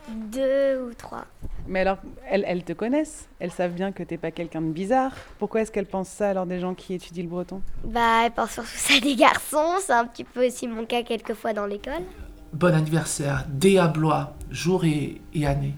deux 0.09 0.83
ou 0.83 0.95
trois. 0.95 1.25
Mais 1.67 1.81
alors, 1.81 1.99
elles, 2.31 2.45
elles 2.47 2.65
te 2.65 2.73
connaissent 2.73 3.29
Elles 3.41 3.51
savent 3.51 3.73
bien 3.73 3.91
que 3.93 4.03
t'es 4.03 4.19
pas 4.19 4.31
quelqu'un 4.31 4.61
de 4.61 4.71
bizarre 4.71 5.13
Pourquoi 5.39 5.63
est-ce 5.63 5.73
qu'elles 5.73 5.87
pensent 5.87 6.09
ça 6.09 6.31
alors 6.31 6.47
des 6.47 6.61
gens 6.61 6.75
qui 6.75 6.95
étudient 6.95 7.25
le 7.25 7.29
breton? 7.29 7.61
Bah, 7.85 8.23
elles 8.25 8.33
pensent 8.33 8.53
surtout 8.53 8.69
ça 8.73 9.01
des 9.01 9.17
garçons, 9.17 9.75
c'est 9.81 9.93
un 9.93 10.05
petit 10.05 10.25
peu 10.25 10.47
aussi 10.47 10.69
mon 10.69 10.85
cas 10.85 11.03
quelquefois 11.03 11.53
dans 11.53 11.67
l'école. 11.67 12.05
Bon 12.53 12.75
anniversaire, 12.75 13.45
Déablois, 13.49 14.35
jour 14.51 14.85
et, 14.85 15.21
et 15.35 15.47
année. 15.47 15.75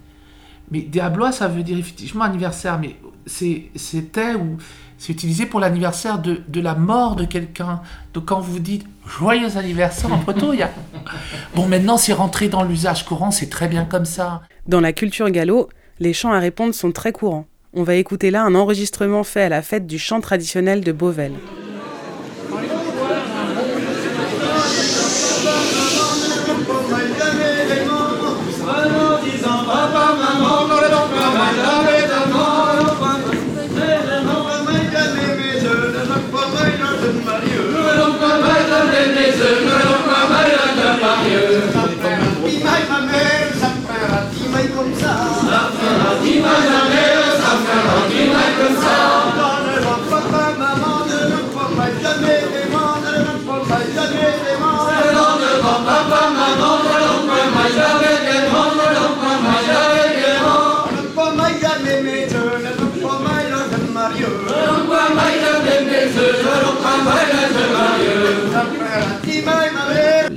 Mais 0.70 0.82
Déablois, 0.82 1.32
ça 1.32 1.48
veut 1.48 1.62
dire 1.62 1.78
effectivement 1.78 2.24
anniversaire, 2.24 2.78
mais 2.78 2.96
c'était 3.28 4.34
ou 4.34 4.58
c'est 4.98 5.12
utilisé 5.12 5.46
pour 5.46 5.60
l'anniversaire 5.60 6.18
de, 6.18 6.40
de 6.48 6.60
la 6.60 6.74
mort 6.74 7.14
de 7.14 7.24
quelqu'un. 7.24 7.82
Donc 8.14 8.26
quand 8.26 8.40
vous 8.40 8.58
dites 8.58 8.84
joyeux 9.06 9.56
anniversaire 9.56 10.12
en 10.12 10.18
breton, 10.18 10.52
il 10.52 10.60
y 10.60 10.62
a... 10.62 10.70
Bon, 11.54 11.66
maintenant 11.66 11.96
c'est 11.96 12.12
rentré 12.12 12.48
dans 12.48 12.64
l'usage 12.64 13.04
courant, 13.04 13.30
c'est 13.30 13.48
très 13.48 13.68
bien 13.68 13.84
comme 13.84 14.04
ça. 14.04 14.42
Dans 14.66 14.80
la 14.80 14.92
culture 14.92 15.30
gallo, 15.30 15.68
les 16.00 16.12
chants 16.12 16.32
à 16.32 16.38
répondre 16.40 16.74
sont 16.74 16.92
très 16.92 17.12
courants. 17.12 17.46
On 17.74 17.82
va 17.82 17.94
écouter 17.94 18.30
là 18.30 18.42
un 18.42 18.54
enregistrement 18.54 19.24
fait 19.24 19.42
à 19.42 19.48
la 19.48 19.62
fête 19.62 19.86
du 19.86 19.98
chant 19.98 20.20
traditionnel 20.20 20.82
de 20.82 20.92
Beauvais. 20.92 21.30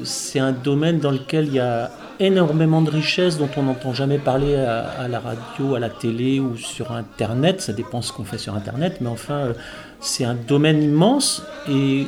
C'est 0.04 0.40
un 0.40 0.52
domaine 0.52 1.00
dans 1.00 1.12
lequel 1.12 1.48
il 1.48 1.56
y 1.56 1.60
a 1.60 1.92
énormément 2.20 2.82
de 2.82 2.90
richesses 2.90 3.38
dont 3.38 3.50
on 3.58 3.64
n'entend 3.64 3.94
jamais 3.94 4.18
parler 4.18 4.56
à, 4.56 5.08
la 5.08 5.20
radio, 5.20 5.76
à 5.76 5.80
la 5.80 5.90
télé 5.90 6.40
ou 6.40 6.56
sur 6.56 6.92
Internet. 6.92 7.62
Ça 7.62 7.74
dépend 7.74 8.02
ce 8.02 8.14
qu'on 8.14 8.24
fait 8.24 8.38
sur 8.38 8.56
Internet, 8.56 8.98
mais 9.02 9.10
enfin, 9.10 9.40
euh, 9.40 9.54
c'est 10.00 10.24
un 10.24 10.36
domaine 10.36 10.82
immense 10.82 11.44
et 11.70 12.08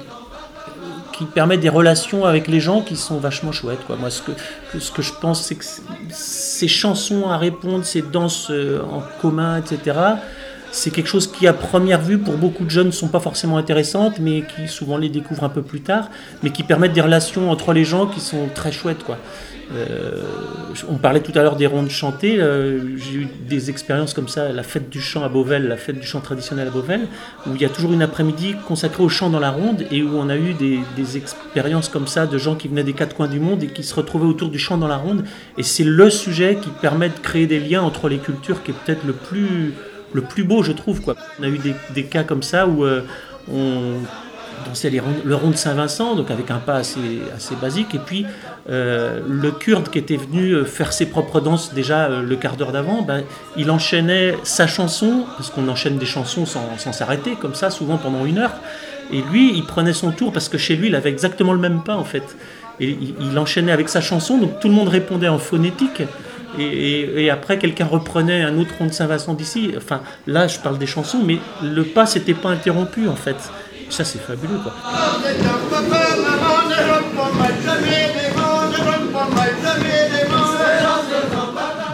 qui 1.25 1.31
permet 1.31 1.57
des 1.57 1.69
relations 1.69 2.25
avec 2.25 2.47
les 2.47 2.59
gens 2.59 2.81
qui 2.81 2.95
sont 2.95 3.17
vachement 3.17 3.51
chouettes. 3.51 3.79
Moi, 3.89 4.09
ce 4.09 4.21
que, 4.21 4.31
ce 4.79 4.91
que 4.91 5.01
je 5.01 5.13
pense, 5.13 5.43
c'est 5.43 5.55
que 5.55 5.65
ces 6.09 6.67
chansons 6.67 7.29
à 7.29 7.37
répondre, 7.37 7.85
ces 7.85 8.01
danses 8.01 8.49
euh, 8.49 8.81
en 8.81 9.01
commun, 9.21 9.57
etc., 9.57 9.97
c'est 10.73 10.89
quelque 10.89 11.07
chose 11.07 11.27
qui, 11.31 11.47
à 11.47 11.53
première 11.53 12.01
vue, 12.01 12.17
pour 12.17 12.35
beaucoup 12.35 12.65
de 12.65 12.71
jeunes, 12.71 12.87
ne 12.87 12.91
sont 12.91 13.07
pas 13.07 13.19
forcément 13.19 13.57
intéressantes, 13.57 14.17
mais 14.19 14.41
qui 14.41 14.67
souvent 14.67 14.97
les 14.97 15.09
découvrent 15.09 15.43
un 15.43 15.49
peu 15.49 15.61
plus 15.61 15.81
tard, 15.81 16.09
mais 16.41 16.49
qui 16.49 16.63
permettent 16.63 16.93
des 16.93 17.01
relations 17.01 17.51
entre 17.51 17.73
les 17.73 17.85
gens 17.85 18.07
qui 18.07 18.19
sont 18.19 18.49
très 18.53 18.71
chouettes. 18.71 19.03
Quoi. 19.03 19.19
Euh, 19.75 20.23
on 20.89 20.95
parlait 20.95 21.21
tout 21.21 21.31
à 21.35 21.43
l'heure 21.43 21.55
des 21.55 21.67
rondes 21.67 21.89
chantées. 21.89 22.37
euh, 22.39 22.97
J'ai 22.97 23.19
eu 23.19 23.27
des 23.47 23.69
expériences 23.69 24.15
comme 24.15 24.27
ça, 24.27 24.51
la 24.51 24.63
fête 24.63 24.89
du 24.89 24.99
chant 24.99 25.23
à 25.23 25.29
Beauvais, 25.29 25.59
la 25.59 25.77
fête 25.77 25.99
du 25.99 26.07
chant 26.07 26.21
traditionnel 26.21 26.67
à 26.67 26.71
Beauvais, 26.71 26.99
où 27.47 27.51
il 27.53 27.61
y 27.61 27.65
a 27.65 27.69
toujours 27.69 27.93
une 27.93 28.01
après-midi 28.01 28.55
consacrée 28.67 29.03
au 29.03 29.09
chant 29.09 29.29
dans 29.29 29.39
la 29.39 29.51
ronde 29.51 29.85
et 29.91 30.01
où 30.01 30.17
on 30.17 30.27
a 30.27 30.35
eu 30.35 30.53
des, 30.53 30.79
des 30.97 31.17
expériences 31.17 31.87
comme 31.87 32.07
ça 32.07 32.25
de 32.25 32.37
gens 32.39 32.55
qui 32.55 32.67
venaient 32.67 32.83
des 32.83 32.93
quatre 32.93 33.15
coins 33.15 33.27
du 33.27 33.39
monde 33.39 33.63
et 33.63 33.67
qui 33.67 33.83
se 33.83 33.93
retrouvaient 33.93 34.25
autour 34.27 34.49
du 34.49 34.57
chant 34.59 34.77
dans 34.77 34.87
la 34.87 34.97
ronde. 34.97 35.23
Et 35.57 35.63
c'est 35.63 35.85
le 35.85 36.09
sujet 36.09 36.57
qui 36.61 36.69
permet 36.81 37.09
de 37.09 37.19
créer 37.21 37.45
des 37.45 37.59
liens 37.59 37.83
entre 37.83 38.09
les 38.09 38.17
cultures 38.17 38.63
qui 38.63 38.71
est 38.71 38.75
peut-être 38.85 39.05
le 39.05 39.13
plus, 39.13 39.73
le 40.13 40.21
plus 40.21 40.43
beau, 40.43 40.63
je 40.63 40.71
trouve. 40.71 41.01
Quoi. 41.01 41.15
On 41.39 41.43
a 41.43 41.47
eu 41.47 41.59
des, 41.93 42.03
cas 42.03 42.23
comme 42.23 42.43
ça 42.43 42.67
où 42.67 42.85
euh, 42.85 43.01
on 43.51 43.99
dansait 44.67 44.89
les 44.89 45.01
le 45.25 45.35
rond 45.35 45.49
de 45.49 45.55
Saint-Vincent, 45.55 46.15
donc 46.15 46.31
avec 46.31 46.49
un 46.51 46.57
pas 46.57 46.75
assez, 46.75 47.21
assez 47.35 47.55
basique, 47.55 47.95
et 47.95 47.99
puis 47.99 48.25
euh, 48.69 49.19
le 49.27 49.51
kurde 49.51 49.89
qui 49.89 49.97
était 49.97 50.15
venu 50.15 50.51
euh, 50.51 50.63
faire 50.63 50.93
ses 50.93 51.07
propres 51.07 51.41
danses 51.41 51.73
déjà 51.73 52.07
le 52.07 52.35
quart 52.37 52.55
d'heure 52.55 52.71
d'avant, 52.71 53.01
ben, 53.01 53.23
il 53.57 53.69
enchaînait 53.71 54.37
sa 54.43 54.67
chanson, 54.67 55.25
parce 55.35 55.49
qu'on 55.49 55.67
enchaîne 55.67 55.97
des 55.97 56.05
chansons 56.05 56.45
sans 56.45 56.93
s'arrêter, 56.93 57.35
comme 57.39 57.55
ça, 57.55 57.69
souvent 57.69 57.97
pendant 57.97 58.25
une 58.25 58.37
heure, 58.37 58.53
et 59.11 59.21
lui, 59.21 59.53
il 59.55 59.63
prenait 59.63 59.93
son 59.93 60.11
tour, 60.11 60.31
parce 60.31 60.49
que 60.49 60.57
chez 60.57 60.75
lui, 60.75 60.87
il 60.87 60.95
avait 60.95 61.09
exactement 61.09 61.53
le 61.53 61.59
même 61.59 61.83
pas, 61.83 61.95
en 61.95 62.03
fait. 62.03 62.23
Et 62.79 62.97
il 63.19 63.37
enchaînait 63.37 63.71
avec 63.71 63.89
sa 63.89 64.01
chanson, 64.01 64.37
donc 64.37 64.59
tout 64.59 64.67
le 64.67 64.73
monde 64.73 64.87
répondait 64.89 65.27
en 65.27 65.37
phonétique, 65.37 66.01
et, 66.59 67.29
après, 67.29 67.57
quelqu'un 67.57 67.85
reprenait 67.85 68.43
un 68.43 68.57
autre 68.57 68.71
rond 68.77 68.87
de 68.87 68.91
Saint-Vincent 68.91 69.33
d'ici. 69.33 69.71
Enfin, 69.77 70.01
là, 70.27 70.47
je 70.47 70.59
parle 70.59 70.77
des 70.77 70.85
chansons, 70.85 71.19
mais 71.23 71.37
le 71.63 71.83
pas 71.83 72.05
s'était 72.05 72.33
pas 72.33 72.49
interrompu, 72.49 73.07
en 73.07 73.15
fait. 73.15 73.37
Ça, 73.89 74.03
c'est 74.03 74.19
fabuleux, 74.19 74.59
quoi. 74.61 74.73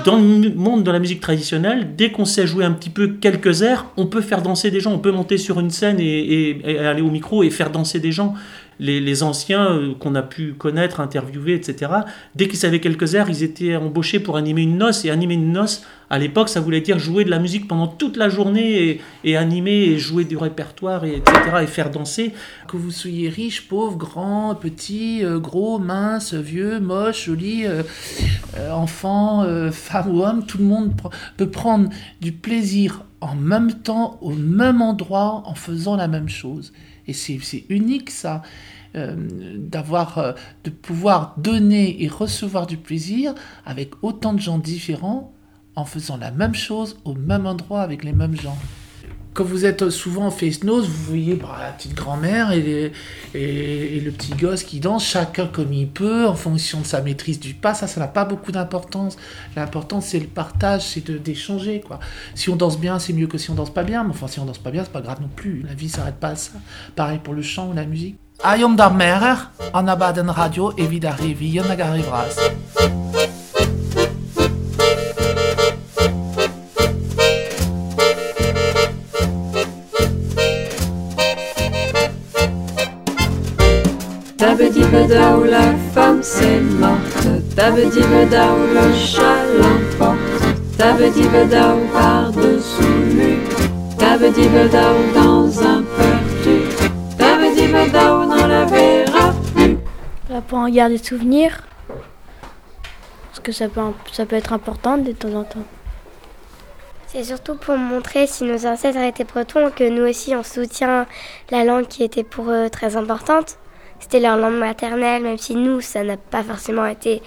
Dans 0.06 0.16
le 0.16 0.54
monde 0.56 0.84
de 0.84 0.92
la 0.92 1.00
musique 1.00 1.20
traditionnelle, 1.20 1.96
dès 1.96 2.12
qu'on 2.12 2.26
sait 2.26 2.48
jouer 2.48 2.64
un 2.64 2.72
petit 2.72 2.90
peu 2.90 3.10
quelques 3.10 3.62
airs, 3.62 3.86
on 3.98 4.06
peut 4.06 4.22
faire 4.22 4.42
danser 4.42 4.72
des 4.72 4.80
gens. 4.80 4.94
On 4.94 5.00
peut 5.00 5.12
monter 5.12 5.38
sur 5.38 5.60
une 5.60 5.72
scène 5.72 5.98
et 6.00 6.80
aller 6.80 7.02
au 7.02 7.12
micro 7.12 7.44
et 7.44 7.50
faire 7.50 7.70
danser 7.70 8.00
des 8.00 8.12
gens. 8.12 8.36
Les, 8.80 9.24
anciens 9.24 9.72
euh, 9.72 9.94
qu'on 9.94 10.16
a 10.16 10.22
pu 10.22 10.54
connaître, 10.54 11.00
interviewer, 11.02 11.54
etc., 11.54 11.92
dès 12.36 12.48
qu'ils 12.48 12.58
savaient 12.58 12.80
quelques 12.80 13.16
airs, 13.16 13.30
ils 13.30 13.44
étaient 13.44 13.76
embauchés 13.76 14.20
pour 14.20 14.38
animer 14.38 14.62
une 14.62 14.78
noce. 14.78 15.04
Et 15.06 15.10
animer 15.10 15.34
une 15.34 15.52
noce, 15.52 15.84
à 16.10 16.18
l'époque, 16.18 16.50
ça 16.50 16.62
voulait 16.62 16.82
dire 16.82 16.98
jouer 16.98 17.26
de 17.26 17.30
la 17.30 17.40
musique 17.40 17.68
pendant 17.68 17.88
toute 17.88 18.16
la 18.16 18.30
journée 18.30 19.02
et, 19.24 19.38
animer 19.38 19.84
et 19.84 19.98
jouer 19.98 20.24
du 20.24 20.38
répertoire, 20.38 21.04
et, 21.06 21.18
etc., 21.18 21.34
et 21.62 21.68
faire 21.68 21.92
danser. 21.92 22.34
Que 22.68 22.78
vous 22.78 22.92
soyez 22.92 23.30
riche, 23.30 23.68
pauvre, 23.68 23.98
grand, 23.98 24.56
petit, 24.56 25.26
euh, 25.26 25.40
gros, 25.40 25.80
mince, 25.80 26.34
vieux, 26.34 26.80
moche, 26.80 27.26
joli, 27.26 27.66
euh, 27.66 27.84
enfant, 28.72 29.46
femme 29.72 30.16
ou 30.16 30.24
homme, 30.24 30.46
tout 30.46 30.58
le 30.58 30.64
monde 30.66 30.94
peut 31.38 31.50
prendre 31.50 31.90
du 32.22 32.32
plaisir 32.32 33.04
en 33.22 33.36
même 33.36 33.74
temps, 33.74 34.18
au 34.22 34.32
même 34.32 34.82
endroit, 34.82 35.44
en 35.46 35.56
faisant 35.56 35.96
la 35.96 36.08
même 36.08 36.30
chose. 36.30 36.72
Et 37.10 37.14
c'est 37.14 37.66
unique 37.70 38.12
ça, 38.12 38.44
euh, 38.96 39.16
d'avoir, 39.58 40.20
euh, 40.20 40.34
de 40.64 40.70
pouvoir 40.70 41.34
donner 41.38 42.04
et 42.04 42.08
recevoir 42.08 42.68
du 42.68 42.78
plaisir 42.78 43.34
avec 43.66 43.92
autant 44.04 44.34
de 44.34 44.40
gens 44.40 44.60
différents, 44.60 45.34
en 45.76 45.86
faisant 45.86 46.18
la 46.18 46.30
même 46.30 46.54
chose 46.54 47.00
au 47.06 47.16
même 47.16 47.48
endroit 47.48 47.82
avec 47.82 48.04
les 48.04 48.14
mêmes 48.14 48.36
gens. 48.36 48.58
Quand 49.40 49.46
vous 49.46 49.66
êtes 49.66 49.90
souvent 49.90 50.26
en 50.26 50.32
face-nose, 50.32 50.86
vous 50.86 51.04
voyez 51.06 51.36
bah, 51.36 51.56
la 51.62 51.72
petite 51.72 51.94
grand-mère 51.94 52.52
et, 52.52 52.92
le 53.34 54.12
petit 54.12 54.34
gosse 54.34 54.64
qui 54.64 54.82
danse, 54.82 55.06
chacun 55.06 55.48
comme 55.48 55.72
il 55.72 55.88
peut, 55.88 56.28
en 56.28 56.36
fonction 56.36 56.82
de 56.82 56.86
sa 56.86 57.00
maîtrise 57.00 57.40
du 57.40 57.54
pas. 57.54 57.74
Ça, 57.74 57.88
ça 57.88 58.02
n'a 58.02 58.10
pas 58.10 58.26
beaucoup 58.26 58.52
d'importance. 58.52 59.16
L'important, 59.56 60.02
c'est 60.02 60.20
le 60.20 60.28
partage, 60.28 60.82
c'est 60.82 61.10
d'échanger. 61.10 61.80
quoi. 61.80 62.02
Si 62.36 62.50
on 62.50 62.58
danse 62.58 62.78
bien, 62.78 63.00
c'est 63.00 63.14
mieux 63.14 63.28
que 63.28 63.38
si 63.38 63.50
on 63.50 63.56
danse 63.56 63.74
pas 63.74 63.84
bien. 63.84 64.04
Mais 64.04 64.10
enfin, 64.10 64.28
si 64.28 64.42
on 64.42 64.46
danse 64.46 64.58
pas 64.58 64.72
bien, 64.72 64.84
c'est 64.84 64.92
pas 64.92 65.00
grave 65.00 65.22
non 65.22 65.30
plus. 65.34 65.64
La 65.66 65.74
vie 65.74 65.88
s'arrête 65.88 66.20
pas 66.20 66.32
à 66.32 66.36
ça. 66.36 66.52
Pareil 66.98 67.20
pour 67.24 67.34
le 67.34 67.42
chant 67.42 67.70
ou 67.70 67.74
la 67.74 67.86
musique. 67.86 68.18
Ayom 68.44 68.76
da 68.76 68.90
mer, 68.90 69.52
an 69.74 69.88
abaden 69.88 70.30
radio, 70.30 70.74
agarivras. 85.10 85.10
Tabedibedao, 85.10 85.44
la 85.44 85.76
femme 85.94 86.22
c'est 86.22 86.62
morte. 86.62 87.56
Tabedibedao, 87.56 88.58
le 88.74 88.94
chat 88.94 89.44
l'emporte. 89.58 90.18
Tabedibedao, 90.78 91.80
par-dessous 91.92 92.84
lui. 93.16 93.40
Tabedibedao, 93.98 94.96
dans 95.16 95.62
un 95.62 95.84
perdu. 95.84 96.62
Tabedibedao, 97.18 98.26
n'en 98.26 98.48
la 98.48 98.66
verra 98.66 99.34
plus. 99.56 99.78
Bah, 100.30 100.42
pour 100.48 100.60
en 100.60 100.70
garder 100.70 101.00
souvenir. 101.00 101.68
Parce 103.30 103.40
que 103.40 103.52
ça 103.52 103.68
peut, 103.68 103.82
ça 104.12 104.28
peut 104.28 104.36
être 104.36 104.54
important 104.54 105.00
de 105.00 105.12
temps 105.12 105.34
en 105.34 105.44
temps. 105.44 105.66
C'est 107.08 107.24
surtout 107.24 107.56
pour 107.56 107.76
montrer 107.78 108.28
si 108.28 108.44
nos 108.44 108.68
ancêtres 108.68 109.00
étaient 109.00 109.24
bretons 109.24 109.72
que 109.72 109.90
nous 109.90 110.08
aussi 110.08 110.36
on 110.36 110.44
soutient 110.44 111.08
la 111.50 111.64
langue 111.64 111.88
qui 111.88 112.04
était 112.04 112.24
pour 112.24 112.52
eux 112.52 112.70
très 112.70 112.96
importante. 112.96 113.58
C'était 114.00 114.20
leur 114.20 114.38
langue 114.38 114.58
maternelle, 114.58 115.24
même 115.24 115.38
si 115.38 115.56
nous, 115.56 115.82
ça 115.82 116.04
n'a 116.04 116.18
pas 116.18 116.44
forcément 116.44 116.86
été 116.86 117.22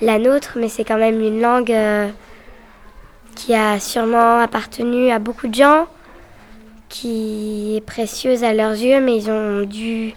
la 0.00 0.18
nôtre, 0.18 0.54
mais 0.56 0.68
c'est 0.68 0.84
quand 0.84 0.98
même 0.98 1.20
une 1.20 1.40
langue 1.40 1.72
euh, 1.72 2.08
qui 3.34 3.54
a 3.54 3.78
sûrement 3.78 4.40
appartenu 4.40 5.10
à 5.10 5.18
beaucoup 5.18 5.48
de 5.48 5.54
gens, 5.54 5.86
qui 6.88 7.76
est 7.76 7.80
précieuse 7.80 8.44
à 8.44 8.52
leurs 8.52 8.72
yeux, 8.72 9.00
mais 9.00 9.16
ils 9.16 9.30
ont 9.30 9.62
dû 9.62 10.14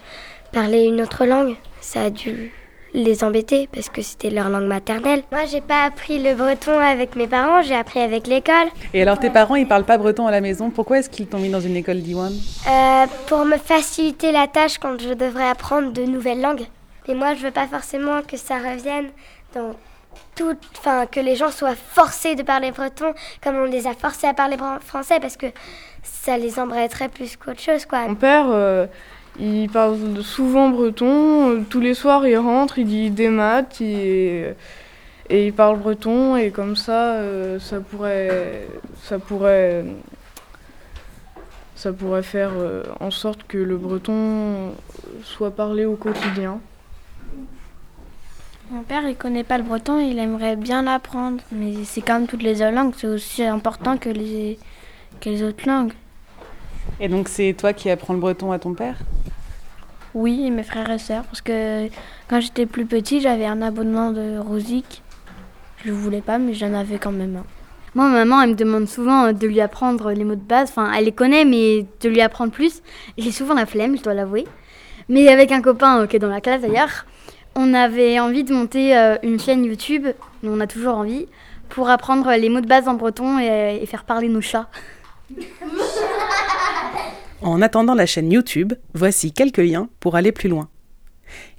parler 0.52 0.84
une 0.84 1.00
autre 1.00 1.24
langue. 1.24 1.56
Ça 1.80 2.02
a 2.02 2.10
dû 2.10 2.52
les 2.94 3.24
embêter 3.24 3.68
parce 3.72 3.88
que 3.88 4.02
c'était 4.02 4.30
leur 4.30 4.48
langue 4.48 4.66
maternelle. 4.66 5.22
Moi, 5.32 5.44
j'ai 5.46 5.60
pas 5.60 5.84
appris 5.84 6.22
le 6.22 6.34
breton 6.34 6.78
avec 6.78 7.16
mes 7.16 7.26
parents, 7.26 7.62
j'ai 7.62 7.74
appris 7.74 8.00
avec 8.00 8.26
l'école. 8.26 8.68
Et 8.94 9.02
alors 9.02 9.18
tes 9.18 9.30
parents, 9.30 9.56
ils 9.56 9.66
parlent 9.66 9.84
pas 9.84 9.98
breton 9.98 10.26
à 10.26 10.30
la 10.30 10.40
maison. 10.40 10.70
Pourquoi 10.70 10.98
est-ce 10.98 11.10
qu'ils 11.10 11.26
t'ont 11.26 11.38
mis 11.38 11.50
dans 11.50 11.60
une 11.60 11.76
école 11.76 12.00
d'Iwan? 12.00 12.32
Euh, 12.68 13.06
pour 13.26 13.44
me 13.44 13.56
faciliter 13.56 14.32
la 14.32 14.46
tâche 14.46 14.78
quand 14.78 15.00
je 15.00 15.14
devrais 15.14 15.48
apprendre 15.48 15.92
de 15.92 16.02
nouvelles 16.02 16.40
langues. 16.40 16.66
Et 17.08 17.14
moi, 17.14 17.34
je 17.34 17.40
veux 17.40 17.50
pas 17.50 17.66
forcément 17.66 18.22
que 18.22 18.36
ça 18.36 18.58
revienne 18.58 19.08
dans 19.54 19.74
tout, 20.36 20.56
enfin 20.78 21.06
que 21.06 21.20
les 21.20 21.36
gens 21.36 21.50
soient 21.50 21.74
forcés 21.74 22.34
de 22.34 22.42
parler 22.42 22.70
breton 22.70 23.14
comme 23.42 23.56
on 23.56 23.64
les 23.64 23.86
a 23.86 23.94
forcés 23.94 24.26
à 24.26 24.34
parler 24.34 24.56
français 24.80 25.18
parce 25.20 25.36
que 25.36 25.46
ça 26.02 26.38
les 26.38 26.58
embêterait 26.58 27.08
plus 27.08 27.36
qu'autre 27.36 27.60
chose, 27.60 27.86
quoi. 27.86 28.06
Mon 28.06 28.14
père, 28.14 28.46
euh, 28.48 28.86
il 29.40 29.68
parle 29.70 30.22
souvent 30.22 30.68
breton. 30.68 31.50
euh, 31.50 31.62
Tous 31.68 31.80
les 31.80 31.94
soirs, 31.94 32.26
il 32.26 32.36
rentre, 32.36 32.78
il 32.78 32.86
dit 32.86 33.10
des 33.10 33.28
maths 33.28 33.80
et, 33.80 34.54
et 35.28 35.46
il 35.46 35.52
parle 35.52 35.78
breton. 35.78 36.36
Et 36.36 36.50
comme 36.50 36.76
ça, 36.76 37.14
euh, 37.14 37.58
ça 37.58 37.80
pourrait, 37.80 38.66
ça 39.02 39.18
pourrait, 39.18 39.84
ça 41.74 41.92
pourrait 41.92 42.22
faire 42.22 42.50
euh, 42.56 42.82
en 43.00 43.10
sorte 43.10 43.44
que 43.48 43.58
le 43.58 43.76
breton 43.76 44.72
soit 45.24 45.50
parlé 45.52 45.84
au 45.86 45.96
quotidien. 45.96 46.60
Mon 48.70 48.82
père, 48.82 49.08
il 49.08 49.16
connaît 49.16 49.42
pas 49.42 49.58
le 49.58 49.64
breton, 49.64 49.98
il 49.98 50.18
aimerait 50.18 50.54
bien 50.54 50.82
l'apprendre. 50.82 51.42
Mais 51.50 51.84
c'est 51.84 52.02
comme 52.02 52.26
toutes 52.26 52.42
les 52.42 52.62
autres 52.62 52.74
langues, 52.74 52.94
c'est 52.96 53.08
aussi 53.08 53.42
important 53.42 53.96
que 53.96 54.10
les, 54.10 54.58
que 55.20 55.28
les 55.28 55.42
autres 55.42 55.66
langues. 55.66 55.92
Et 57.00 57.08
donc 57.08 57.28
c'est 57.28 57.54
toi 57.58 57.72
qui 57.72 57.90
apprends 57.90 58.14
le 58.14 58.20
breton 58.20 58.52
à 58.52 58.58
ton 58.58 58.74
père? 58.74 58.98
Oui, 60.14 60.46
et 60.46 60.50
mes 60.50 60.64
frères 60.64 60.90
et 60.90 60.98
sœurs, 60.98 61.24
parce 61.24 61.40
que 61.40 61.88
quand 62.28 62.40
j'étais 62.40 62.66
plus 62.66 62.84
petit, 62.84 63.20
j'avais 63.20 63.46
un 63.46 63.62
abonnement 63.62 64.10
de 64.10 64.38
Rosic. 64.38 65.02
Je 65.82 65.88
le 65.88 65.94
voulais 65.94 66.20
pas, 66.20 66.38
mais 66.38 66.52
j'en 66.52 66.74
avais 66.74 66.98
quand 66.98 67.12
même 67.12 67.36
un. 67.36 67.44
Moi, 67.94 68.08
ma 68.08 68.24
maman, 68.24 68.42
elle 68.42 68.50
me 68.50 68.54
demande 68.54 68.88
souvent 68.88 69.26
euh, 69.26 69.32
de 69.32 69.46
lui 69.46 69.60
apprendre 69.60 70.12
les 70.12 70.24
mots 70.24 70.34
de 70.36 70.40
base. 70.40 70.70
Enfin, 70.70 70.92
elle 70.92 71.04
les 71.04 71.12
connaît, 71.12 71.44
mais 71.44 71.86
de 72.00 72.08
lui 72.08 72.20
apprendre 72.20 72.52
plus. 72.52 72.82
J'ai 73.18 73.32
souvent 73.32 73.54
la 73.54 73.66
flemme, 73.66 73.96
je 73.96 74.02
dois 74.02 74.14
l'avouer. 74.14 74.46
Mais 75.08 75.28
avec 75.28 75.50
un 75.50 75.60
copain 75.60 76.00
euh, 76.00 76.06
qui 76.06 76.16
est 76.16 76.20
dans 76.20 76.28
la 76.28 76.40
classe 76.40 76.60
d'ailleurs, 76.60 77.06
on 77.56 77.74
avait 77.74 78.20
envie 78.20 78.44
de 78.44 78.52
monter 78.52 78.96
euh, 78.96 79.16
une 79.22 79.40
chaîne 79.40 79.64
YouTube, 79.64 80.06
mais 80.42 80.48
on 80.48 80.60
a 80.60 80.68
toujours 80.68 80.94
envie, 80.94 81.26
pour 81.68 81.90
apprendre 81.90 82.32
les 82.32 82.48
mots 82.48 82.60
de 82.60 82.68
base 82.68 82.86
en 82.86 82.94
breton 82.94 83.40
et, 83.40 83.80
et 83.82 83.86
faire 83.86 84.04
parler 84.04 84.28
nos 84.28 84.40
chats. 84.40 84.68
En 87.42 87.62
attendant 87.62 87.94
la 87.94 88.06
chaîne 88.06 88.30
YouTube, 88.30 88.74
voici 88.94 89.32
quelques 89.32 89.58
liens 89.58 89.88
pour 89.98 90.16
aller 90.16 90.32
plus 90.32 90.48
loin. 90.48 90.68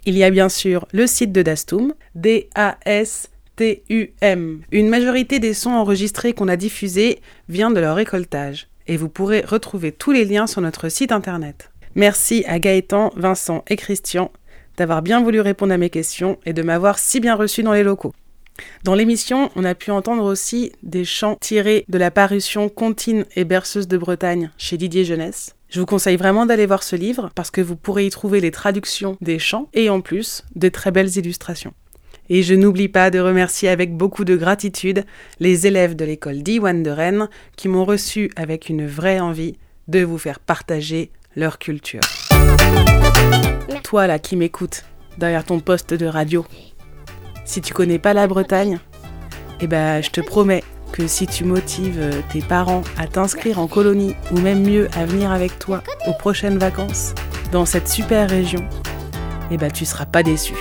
Il 0.05 0.17
y 0.17 0.23
a 0.23 0.29
bien 0.29 0.49
sûr 0.49 0.87
le 0.91 1.07
site 1.07 1.31
de 1.31 1.41
Dastum, 1.41 1.93
D-A-S-T-U-M. 2.15 3.31
Une 4.71 4.89
majorité 4.89 5.39
des 5.39 5.53
sons 5.53 5.71
enregistrés 5.71 6.33
qu'on 6.33 6.47
a 6.47 6.55
diffusés 6.55 7.19
vient 7.49 7.71
de 7.71 7.79
leur 7.79 7.95
récoltage, 7.95 8.67
et 8.87 8.97
vous 8.97 9.09
pourrez 9.09 9.41
retrouver 9.41 9.91
tous 9.91 10.11
les 10.11 10.25
liens 10.25 10.47
sur 10.47 10.61
notre 10.61 10.89
site 10.89 11.11
internet. 11.11 11.71
Merci 11.95 12.43
à 12.47 12.59
Gaëtan, 12.59 13.11
Vincent 13.15 13.63
et 13.67 13.75
Christian 13.75 14.31
d'avoir 14.77 15.01
bien 15.01 15.21
voulu 15.21 15.41
répondre 15.41 15.73
à 15.73 15.77
mes 15.77 15.89
questions 15.89 16.39
et 16.45 16.53
de 16.53 16.61
m'avoir 16.61 16.97
si 16.97 17.19
bien 17.19 17.35
reçu 17.35 17.61
dans 17.63 17.73
les 17.73 17.83
locaux. 17.83 18.13
Dans 18.83 18.95
l'émission, 18.95 19.49
on 19.55 19.63
a 19.63 19.75
pu 19.75 19.91
entendre 19.91 20.23
aussi 20.23 20.71
des 20.83 21.05
chants 21.05 21.37
tirés 21.39 21.85
de 21.87 21.97
la 21.97 22.11
parution 22.11 22.69
Contine 22.69 23.25
et 23.35 23.43
berceuse 23.43 23.87
de 23.87 23.97
Bretagne 23.97 24.51
chez 24.57 24.77
Didier 24.77 25.05
Jeunesse. 25.05 25.55
Je 25.71 25.79
vous 25.79 25.85
conseille 25.85 26.17
vraiment 26.17 26.45
d'aller 26.45 26.65
voir 26.65 26.83
ce 26.83 26.97
livre 26.97 27.29
parce 27.33 27.49
que 27.49 27.61
vous 27.61 27.77
pourrez 27.77 28.05
y 28.05 28.09
trouver 28.09 28.41
les 28.41 28.51
traductions 28.51 29.15
des 29.21 29.39
chants 29.39 29.69
et 29.73 29.89
en 29.89 30.01
plus 30.01 30.43
de 30.57 30.67
très 30.67 30.91
belles 30.91 31.17
illustrations. 31.17 31.73
Et 32.27 32.43
je 32.43 32.53
n'oublie 32.53 32.89
pas 32.89 33.09
de 33.09 33.19
remercier 33.19 33.69
avec 33.69 33.95
beaucoup 33.95 34.25
de 34.25 34.35
gratitude 34.35 35.05
les 35.39 35.67
élèves 35.67 35.95
de 35.95 36.03
l'école 36.03 36.43
d'Iwan 36.43 36.83
de 36.83 36.91
Rennes 36.91 37.29
qui 37.55 37.69
m'ont 37.69 37.85
reçu 37.85 38.29
avec 38.35 38.67
une 38.67 38.85
vraie 38.85 39.21
envie 39.21 39.55
de 39.87 40.03
vous 40.03 40.17
faire 40.17 40.41
partager 40.41 41.09
leur 41.37 41.57
culture. 41.57 42.01
Toi 43.81 44.07
là 44.07 44.19
qui 44.19 44.35
m'écoutes 44.35 44.83
derrière 45.17 45.45
ton 45.45 45.61
poste 45.61 45.93
de 45.93 46.05
radio, 46.05 46.45
si 47.45 47.61
tu 47.61 47.73
connais 47.73 47.99
pas 47.99 48.13
la 48.13 48.27
Bretagne, 48.27 48.79
eh 49.61 49.67
ben 49.67 50.03
je 50.03 50.09
te 50.09 50.19
promets 50.19 50.65
que 50.91 51.07
si 51.07 51.27
tu 51.27 51.43
motives 51.43 52.23
tes 52.31 52.41
parents 52.41 52.83
à 52.97 53.07
t'inscrire 53.07 53.59
en 53.59 53.67
colonie 53.67 54.15
ou 54.31 54.39
même 54.39 54.61
mieux 54.61 54.89
à 54.93 55.05
venir 55.05 55.31
avec 55.31 55.57
toi 55.59 55.83
aux 56.07 56.13
prochaines 56.13 56.57
vacances 56.57 57.13
dans 57.51 57.65
cette 57.65 57.87
super 57.87 58.29
région, 58.29 58.63
eh 59.51 59.57
ben 59.57 59.71
tu 59.71 59.85
seras 59.85 60.05
pas 60.05 60.23
déçu. 60.23 60.53